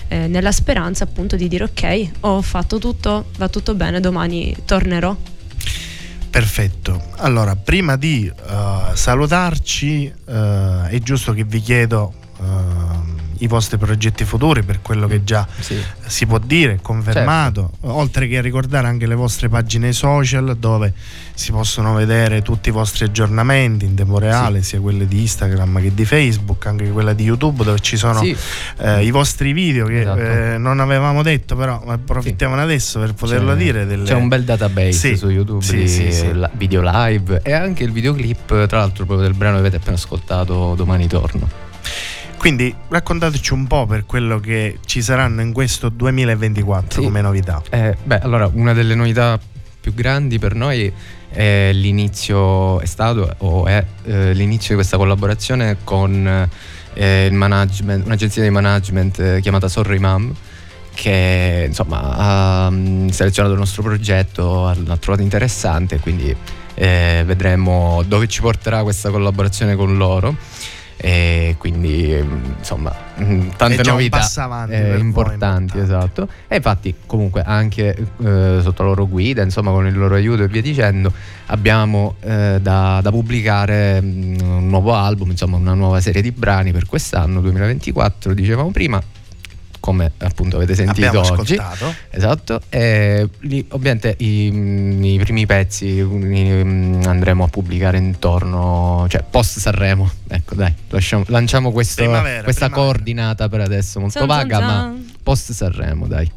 eh, 0.09 0.27
nella 0.27 0.53
speranza 0.53 1.05
appunto 1.05 1.37
di 1.37 1.49
dire 1.49 1.65
ok, 1.65 2.11
ho 2.21 2.41
fatto 2.43 2.79
tutto, 2.79 3.27
va 3.39 3.49
tutto 3.49 3.75
bene, 3.75 4.01
domani 4.01 4.55
tornerò. 4.65 5.17
Perfetto. 6.37 7.03
Allora, 7.17 7.57
prima 7.57 7.97
di 7.97 8.31
eh, 8.31 8.91
salutarci, 8.93 10.05
eh, 10.05 10.89
è 10.91 10.99
giusto 10.99 11.33
che 11.33 11.45
vi 11.45 11.61
chiedo 11.61 12.13
eh, 12.39 13.06
i 13.39 13.47
vostri 13.47 13.79
progetti 13.79 14.25
futuri 14.25 14.63
per 14.63 14.81
quello 14.83 15.07
che 15.07 15.25
già 15.25 15.47
Sì. 15.59 15.77
si 16.07 16.27
può 16.27 16.39
dire, 16.39 16.79
confermato, 16.83 17.73
oltre 17.83 18.29
che 18.29 18.41
ricordare 18.41 18.87
anche 18.87 19.07
le 19.07 19.15
vostre 19.15 19.49
pagine 19.49 19.93
social 19.93 20.57
dove 20.59 20.93
si 21.35 21.53
possono 21.53 21.95
vedere 21.95 22.43
tutti 22.43 22.69
i 22.71 22.73
vostri 22.73 23.05
aggiornamenti 23.05 23.85
in 23.85 23.95
tempo 23.95 24.19
reale, 24.19 24.63
sia 24.63 24.81
quelle 24.81 25.07
di 25.07 25.21
Instagram 25.21 25.81
che 25.81 25.93
di 25.95 26.05
Facebook, 26.05 26.65
anche 26.67 26.91
quella 26.91 27.13
di 27.13 27.25
YouTube 27.25 27.63
dove 27.65 27.79
ci 27.81 27.97
sono 27.97 28.21
Sì. 28.21 28.35
eh, 28.79 29.05
i 29.05 29.11
vostri 29.11 29.53
video 29.53 29.87
che 29.87 30.01
Esatto. 30.01 30.19
eh, 30.21 30.59
non 30.59 30.81
avevamo 30.81 31.23
detto, 31.23 31.57
però 31.57 31.83
approfittiamone 31.87 32.63
adesso 32.63 32.99
per 33.01 33.15
poterlo 33.15 33.53
C'è- 33.53 33.57
dire. 33.59 33.87
Delle... 33.87 34.05
C'è 34.05 34.15
un 34.15 34.29
bel 34.29 34.45
database 34.45 34.93
Sì. 34.93 35.17
su 35.17 35.29
YouTube 35.29 35.63
Sì, 35.65 35.77
di 35.77 35.89
sì, 35.89 36.11
sì. 36.13 36.31
video 36.55 36.81
live 36.83 37.41
e 37.43 37.53
anche 37.53 37.85
il 37.85 37.93
videoclip, 37.93 38.67
tra 38.67 38.79
l'altro 38.79 39.05
proprio 39.05 39.27
del 39.27 39.37
brano 39.37 39.55
che 39.55 39.61
avete 39.61 39.77
appena 39.77 39.97
ascoltato, 39.97 40.75
Domani 40.77 41.07
torno. 41.07 41.65
Quindi 42.47 42.73
raccontateci 42.91 43.53
un 43.55 43.67
po' 43.67 43.87
per 43.87 44.07
quello 44.07 44.39
che 44.39 44.79
ci 44.87 45.03
saranno 45.03 45.41
in 45.41 45.53
questo 45.53 45.89
2024 45.89 47.01
Sì. 47.01 47.05
come 47.05 47.21
novità. 47.21 47.61
Eh, 47.71 47.97
beh, 48.01 48.21
allora, 48.21 48.49
una 48.55 48.73
delle 48.73 48.95
novità 48.95 49.37
più 49.81 49.93
grandi 49.93 50.39
per 50.39 50.55
noi 50.55 50.93
è 51.29 51.73
l'inizio, 51.73 52.79
è 52.79 52.87
stato 52.87 53.35
o 53.39 53.67
è 53.67 53.85
eh, 54.05 54.33
l'inizio 54.33 54.69
di 54.69 54.75
questa 54.77 54.97
collaborazione 54.97 55.79
con 55.83 56.49
eh, 56.95 57.27
il 57.27 57.33
management, 57.33 58.07
un'agenzia 58.07 58.45
di 58.45 58.51
management 58.51 59.19
eh, 59.19 59.41
chiamata 59.41 59.67
Sorry 59.67 59.99
Mom 59.99 60.33
che 60.95 61.65
insomma 61.67 62.15
ha 62.17 62.71
mm, 62.71 63.09
selezionato 63.09 63.55
il 63.55 63.59
nostro 63.59 63.83
progetto, 63.83 64.73
l'ha 64.85 64.97
trovato 64.99 65.21
interessante, 65.25 65.99
quindi 65.99 66.35
eh, 66.75 67.25
vedremo 67.27 68.05
dove 68.07 68.29
ci 68.29 68.41
porterà 68.41 68.85
questa 68.85 69.11
collaborazione 69.11 69.75
con 69.75 69.97
loro. 69.97 70.37
E 70.99 71.57
quindi 71.59 72.19
mm, 72.23 72.45
insomma 72.59 72.93
mm, 73.21 73.49
tante 73.57 73.83
novità 73.83 74.67
eh, 74.69 74.97
importanti, 74.97 75.79
esatto. 75.79 76.29
E 76.49 76.57
infatti 76.57 76.95
comunque 77.05 77.43
anche 77.43 77.95
eh, 77.95 78.59
sotto 78.63 78.83
la 78.83 78.89
loro 78.89 79.07
guida, 79.07 79.43
insomma 79.43 79.71
con 79.71 79.87
il 79.87 79.97
loro 79.97 80.15
aiuto 80.15 80.45
e 80.45 80.49
via 80.49 80.63
dicendo, 80.63 81.13
abbiamo 81.47 82.17
eh, 82.21 82.59
da, 82.61 83.01
da 83.03 83.11
pubblicare 83.11 84.01
mm, 84.01 84.41
un 84.41 84.69
nuovo 84.69 84.95
album, 84.95 85.31
insomma 85.31 85.57
una 85.57 85.75
nuova 85.75 86.01
serie 86.01 86.23
di 86.23 86.31
brani 86.31 86.73
per 86.73 86.87
quest'anno 86.87 87.41
2024, 87.41 88.33
dicevamo 88.33 88.71
prima, 88.71 89.01
come 89.87 90.11
appunto 90.19 90.57
avete 90.57 90.75
sentito 90.75 91.07
Abbiamo 91.07 91.21
oggi. 91.33 91.55
ascoltato. 91.55 91.95
Esatto, 92.11 92.61
e 92.71 93.29
lì 93.43 93.65
ovviamente 93.71 94.17
i, 94.19 94.51
mm, 94.53 95.05
i 95.05 95.19
primi 95.21 95.47
pezzi 95.47 95.95
li, 95.95 96.51
mm, 96.65 97.03
andremo 97.05 97.45
a 97.45 97.47
pubblicare 97.47 97.97
intorno, 97.99 99.07
cioè 99.09 99.23
post 99.31 99.61
Sanremo. 99.61 100.11
Ecco, 100.27 100.57
dai, 100.57 100.75
lasciamo- 100.89 101.23
lanciamo 101.29 101.71
questo- 101.71 102.03
Primavera, 102.03 102.43
questa 102.43 102.65
primavera. 102.67 102.93
coordinata 102.93 103.49
per 103.49 103.61
adesso 103.61 104.01
molto 104.01 104.19
Zan, 104.19 104.29
zan, 104.29 104.37
vaga, 104.39 104.61
ma 104.61 104.67
zan. 104.67 105.11
post 105.23 105.53
Sanremo, 105.53 106.09
dai. 106.09 106.29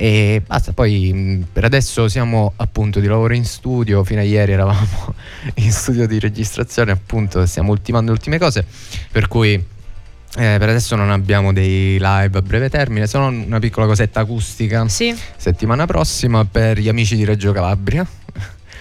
E 0.00 0.42
basta, 0.44 0.72
poi 0.72 1.12
mh, 1.12 1.46
per 1.52 1.64
adesso 1.64 2.08
siamo 2.08 2.54
appunto 2.56 2.98
di 2.98 3.06
lavoro 3.06 3.34
in 3.34 3.44
studio, 3.44 4.02
fino 4.02 4.20
a 4.20 4.24
ieri 4.24 4.50
eravamo 4.50 5.14
in 5.56 5.70
studio 5.70 6.08
di 6.08 6.18
registrazione, 6.18 6.90
appunto 6.90 7.46
stiamo 7.46 7.70
ultimando 7.70 8.10
le 8.10 8.16
ultime 8.18 8.38
cose, 8.38 8.64
per 9.12 9.28
cui 9.28 9.64
eh, 10.36 10.56
per 10.58 10.68
adesso 10.68 10.94
non 10.96 11.10
abbiamo 11.10 11.52
dei 11.52 11.98
live 12.00 12.38
a 12.38 12.42
breve 12.42 12.68
termine, 12.68 13.06
se 13.06 13.18
non 13.18 13.44
una 13.46 13.58
piccola 13.58 13.86
cosetta 13.86 14.20
acustica 14.20 14.86
Sì, 14.88 15.16
settimana 15.36 15.86
prossima 15.86 16.44
per 16.44 16.78
gli 16.78 16.88
amici 16.88 17.16
di 17.16 17.24
Reggio 17.24 17.52
Calabria. 17.52 18.06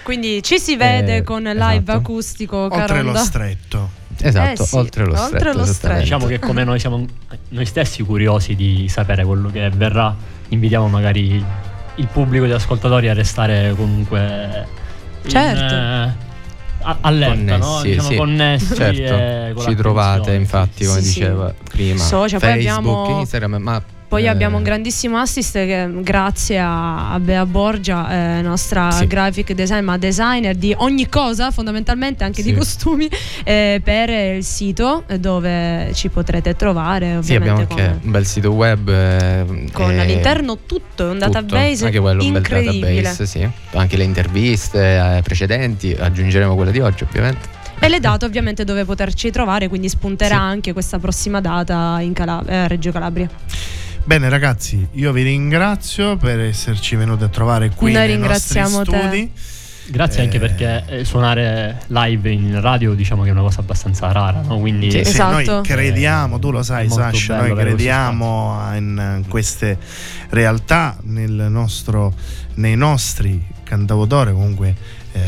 quindi 0.04 0.42
ci 0.44 0.60
si 0.60 0.76
vede 0.76 1.18
Eh, 1.18 1.24
con 1.24 1.44
live 1.44 1.58
esatto. 1.78 1.92
acustico 1.92 2.58
Oltre 2.58 2.80
lo 2.80 2.86
Caronda. 2.88 3.20
stretto. 3.20 3.90
Esatto, 4.20 4.64
Eh 4.64 4.66
sì, 4.66 4.76
oltre 4.76 5.06
lo 5.06 5.12
oltre 5.22 5.40
stretto. 5.40 5.58
lo 5.60 5.66
stretto. 5.66 6.00
Diciamo 6.00 6.26
che 6.26 6.40
come 6.40 6.64
noi 6.64 6.80
siamo 6.80 7.06
noi 7.50 7.66
stessi 7.66 8.02
curiosi 8.04 8.56
di 8.56 8.88
sapere 8.90 9.24
quello 9.24 9.50
che 9.52 9.70
verrà, 9.70 10.16
invitiamo 10.50 10.88
magari 10.88 11.44
il 11.96 12.08
pubblico 12.12 12.46
di 12.46 12.52
ascoltatori 12.52 13.10
a 13.10 13.14
restare 13.14 13.74
comunque 13.76 14.66
in, 15.24 15.30
Certo. 15.30 15.74
eh, 15.76 16.26
allerta, 16.82 17.58
no? 17.58 17.66
Connessi, 17.66 17.88
Diciamo 17.90 18.08
sì. 18.10 18.16
connessi 18.16 18.76
Certo, 18.76 19.02
e 19.14 19.52
con 19.54 19.64
ci 19.66 19.76
trovate 19.76 20.34
infatti 20.34 20.86
come 20.86 21.02
Sì, 21.02 21.08
sì. 21.08 21.20
diceva 21.20 21.54
prima 21.70 22.04
Social, 22.04 22.40
Facebook, 22.40 22.78
abbiamo- 22.80 23.20
Instagram, 23.20 23.56
ma 23.62 23.82
Poi 24.08 24.24
eh, 24.24 24.28
abbiamo 24.30 24.56
un 24.56 24.64
grandissimo 24.64 25.18
assist 25.18 25.52
che 25.54 25.90
grazie 26.02 26.58
a, 26.60 27.12
a 27.12 27.20
Bea 27.20 27.46
Borgia, 27.46 28.38
eh, 28.38 28.42
nostra 28.42 28.90
Sì. 28.92 29.06
graphic 29.06 29.52
design, 29.52 29.84
ma 29.84 29.98
designer 29.98 30.56
di 30.56 30.74
ogni 30.78 31.10
cosa, 31.10 31.52
fondamentalmente 31.52 32.24
anche 32.24 32.42
Sì. 32.42 32.52
di 32.52 32.58
costumi, 32.58 33.10
eh, 33.44 33.82
per 33.84 34.10
il 34.10 34.46
sito 34.46 35.04
dove 35.20 35.92
ci 35.94 36.08
potrete 36.08 36.56
trovare 36.56 37.18
Sì, 37.22 37.36
abbiamo 37.36 37.60
ovviamente 37.60 37.74
anche 37.84 37.98
con, 37.98 38.00
un 38.06 38.12
bel 38.12 38.26
sito 38.26 38.52
web 38.52 38.88
eh, 38.88 39.46
con 39.74 40.00
all'interno 40.00 40.58
tutto, 40.66 41.04
un 41.10 41.20
tutto, 41.20 41.30
database 41.30 41.86
anche 41.86 42.00
quello 42.00 42.24
un 42.24 42.32
bel 42.32 42.42
database, 42.42 43.26
sì. 43.26 43.50
Anche 43.74 43.98
le 43.98 44.04
interviste 44.06 45.18
eh, 45.18 45.22
precedenti, 45.22 45.92
aggiungeremo 45.92 46.56
quelle 46.56 46.72
di 46.72 46.80
oggi, 46.80 47.04
ovviamente. 47.04 47.56
E 47.80 47.90
le 47.90 48.00
date 48.00 48.24
ovviamente 48.24 48.64
dove 48.64 48.86
poterci 48.86 49.30
trovare, 49.32 49.68
quindi 49.68 49.90
spunterà 49.90 50.36
Sì. 50.36 50.42
anche 50.42 50.72
questa 50.74 50.98
prossima 50.98 51.42
data 51.42 51.98
in 52.00 52.14
Cala- 52.14 52.44
eh, 52.48 52.68
Reggio 52.70 52.92
Calabria. 52.94 53.28
Bene 54.08 54.30
ragazzi, 54.30 54.88
io 54.94 55.12
vi 55.12 55.22
ringrazio 55.24 56.16
per 56.16 56.40
esserci 56.40 56.96
venuti 56.96 57.26
a 57.26 57.28
trovare 57.28 57.72
qui 57.72 57.92
Noi 57.92 58.08
nei 58.08 58.18
nostri 58.18 58.54
ringraziamo 58.62 58.84
te. 58.86 58.98
studi. 58.98 59.32
Grazie 59.90 60.22
anche 60.22 60.38
Eh. 60.38 60.40
perché 60.40 60.84
eh, 60.88 61.04
suonare 61.04 61.82
live 61.88 62.32
in 62.32 62.62
radio 62.62 62.94
diciamo 62.94 63.24
che 63.24 63.30
è 63.30 63.32
una 63.34 63.42
cosa 63.42 63.60
abbastanza 63.60 64.10
rara, 64.14 64.42
no? 64.42 64.60
Quindi 64.60 64.90
Sì, 64.92 65.04
Sì, 65.04 65.10
Esatto. 65.12 65.52
noi 65.52 65.62
crediamo, 65.62 66.40
tu 66.40 66.52
lo 66.52 66.64
sai 66.64 66.90
Sasha, 66.90 67.42
noi 67.42 67.54
crediamo 67.54 68.62
in 68.78 69.26
queste 69.28 69.78
realtà, 70.30 70.96
nel 71.02 71.48
nostro, 71.50 72.14
nei 72.56 72.78
nostri 72.78 73.46
cantautori 73.64 74.32
comunque 74.32 74.76
eh, 75.12 75.22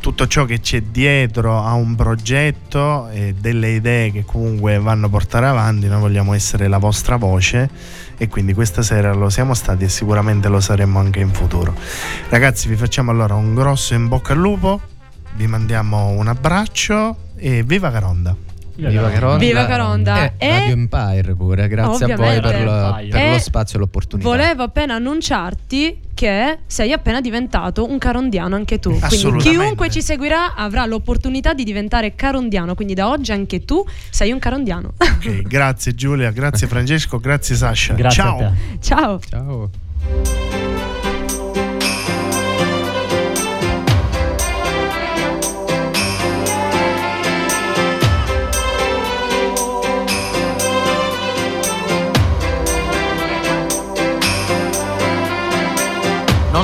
tutto 0.00 0.26
ciò 0.26 0.44
che 0.44 0.60
c'è 0.60 0.82
dietro 0.82 1.62
a 1.62 1.72
un 1.72 1.94
progetto 1.94 3.08
e 3.08 3.34
delle 3.38 3.70
idee 3.70 4.12
che 4.12 4.24
comunque 4.26 4.78
vanno 4.78 5.06
a 5.06 5.08
portare 5.08 5.46
avanti, 5.46 5.86
noi 5.88 6.00
vogliamo 6.00 6.34
essere 6.34 6.68
la 6.68 6.78
vostra 6.78 7.16
voce 7.16 7.68
e 8.18 8.28
quindi 8.28 8.54
questa 8.54 8.82
sera 8.82 9.12
lo 9.12 9.28
siamo 9.30 9.54
stati 9.54 9.84
e 9.84 9.88
sicuramente 9.88 10.48
lo 10.48 10.60
saremo 10.60 10.98
anche 10.98 11.20
in 11.20 11.32
futuro. 11.32 11.74
Ragazzi 12.28 12.68
vi 12.68 12.76
facciamo 12.76 13.10
allora 13.10 13.34
un 13.34 13.54
grosso 13.54 13.94
in 13.94 14.08
bocca 14.08 14.32
al 14.32 14.38
lupo, 14.38 14.80
vi 15.34 15.46
mandiamo 15.46 16.08
un 16.08 16.28
abbraccio 16.28 17.16
e 17.36 17.62
viva 17.62 17.90
Caronda! 17.90 18.45
Viva 18.76 19.10
Caronda. 19.10 19.36
Viva 19.38 19.66
Caronda. 19.66 20.24
E 20.24 20.32
E- 20.38 20.58
Radio 20.58 20.72
Empire 20.74 21.34
pure, 21.34 21.68
grazie 21.68 22.12
a 22.12 22.16
voi 22.16 22.40
per, 22.40 22.44
Ovviamente. 22.44 22.64
la- 22.64 23.18
per 23.18 23.30
lo 23.32 23.38
spazio 23.38 23.76
e 23.78 23.80
l'opportunità. 23.80 24.28
Volevo 24.28 24.62
appena 24.62 24.94
annunciarti 24.94 26.00
che 26.14 26.58
sei 26.66 26.92
appena 26.92 27.20
diventato 27.20 27.88
un 27.88 27.98
carondiano 27.98 28.54
anche 28.54 28.78
tu. 28.78 28.88
Quindi 28.90 29.06
Assolutamente. 29.06 29.58
chiunque 29.64 29.90
ci 29.90 30.02
seguirà 30.02 30.54
avrà 30.54 30.86
l'opportunità 30.86 31.52
di 31.52 31.64
diventare 31.64 32.14
carondiano. 32.14 32.74
Quindi 32.74 32.94
da 32.94 33.08
oggi 33.10 33.32
anche 33.32 33.64
tu 33.64 33.84
sei 34.10 34.30
un 34.32 34.38
carondiano. 34.38 34.92
Ok, 34.98 35.42
grazie 35.42 35.94
Giulia, 35.94 36.30
grazie 36.30 36.66
Francesco, 36.66 37.18
grazie 37.18 37.54
Sasha. 37.54 37.94
grazie 37.94 38.22
Ciao. 38.22 38.36
a 38.38 38.40
te. 38.40 38.52
Ciao. 38.80 39.20
Ciao. 39.28 39.70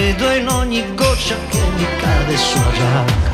Vedo 0.00 0.30
in 0.30 0.48
ogni 0.48 0.94
goccia 0.94 1.36
che 1.50 1.60
mi 1.76 1.86
cade 1.98 2.36
sulla 2.36 2.72
giacca. 2.72 3.29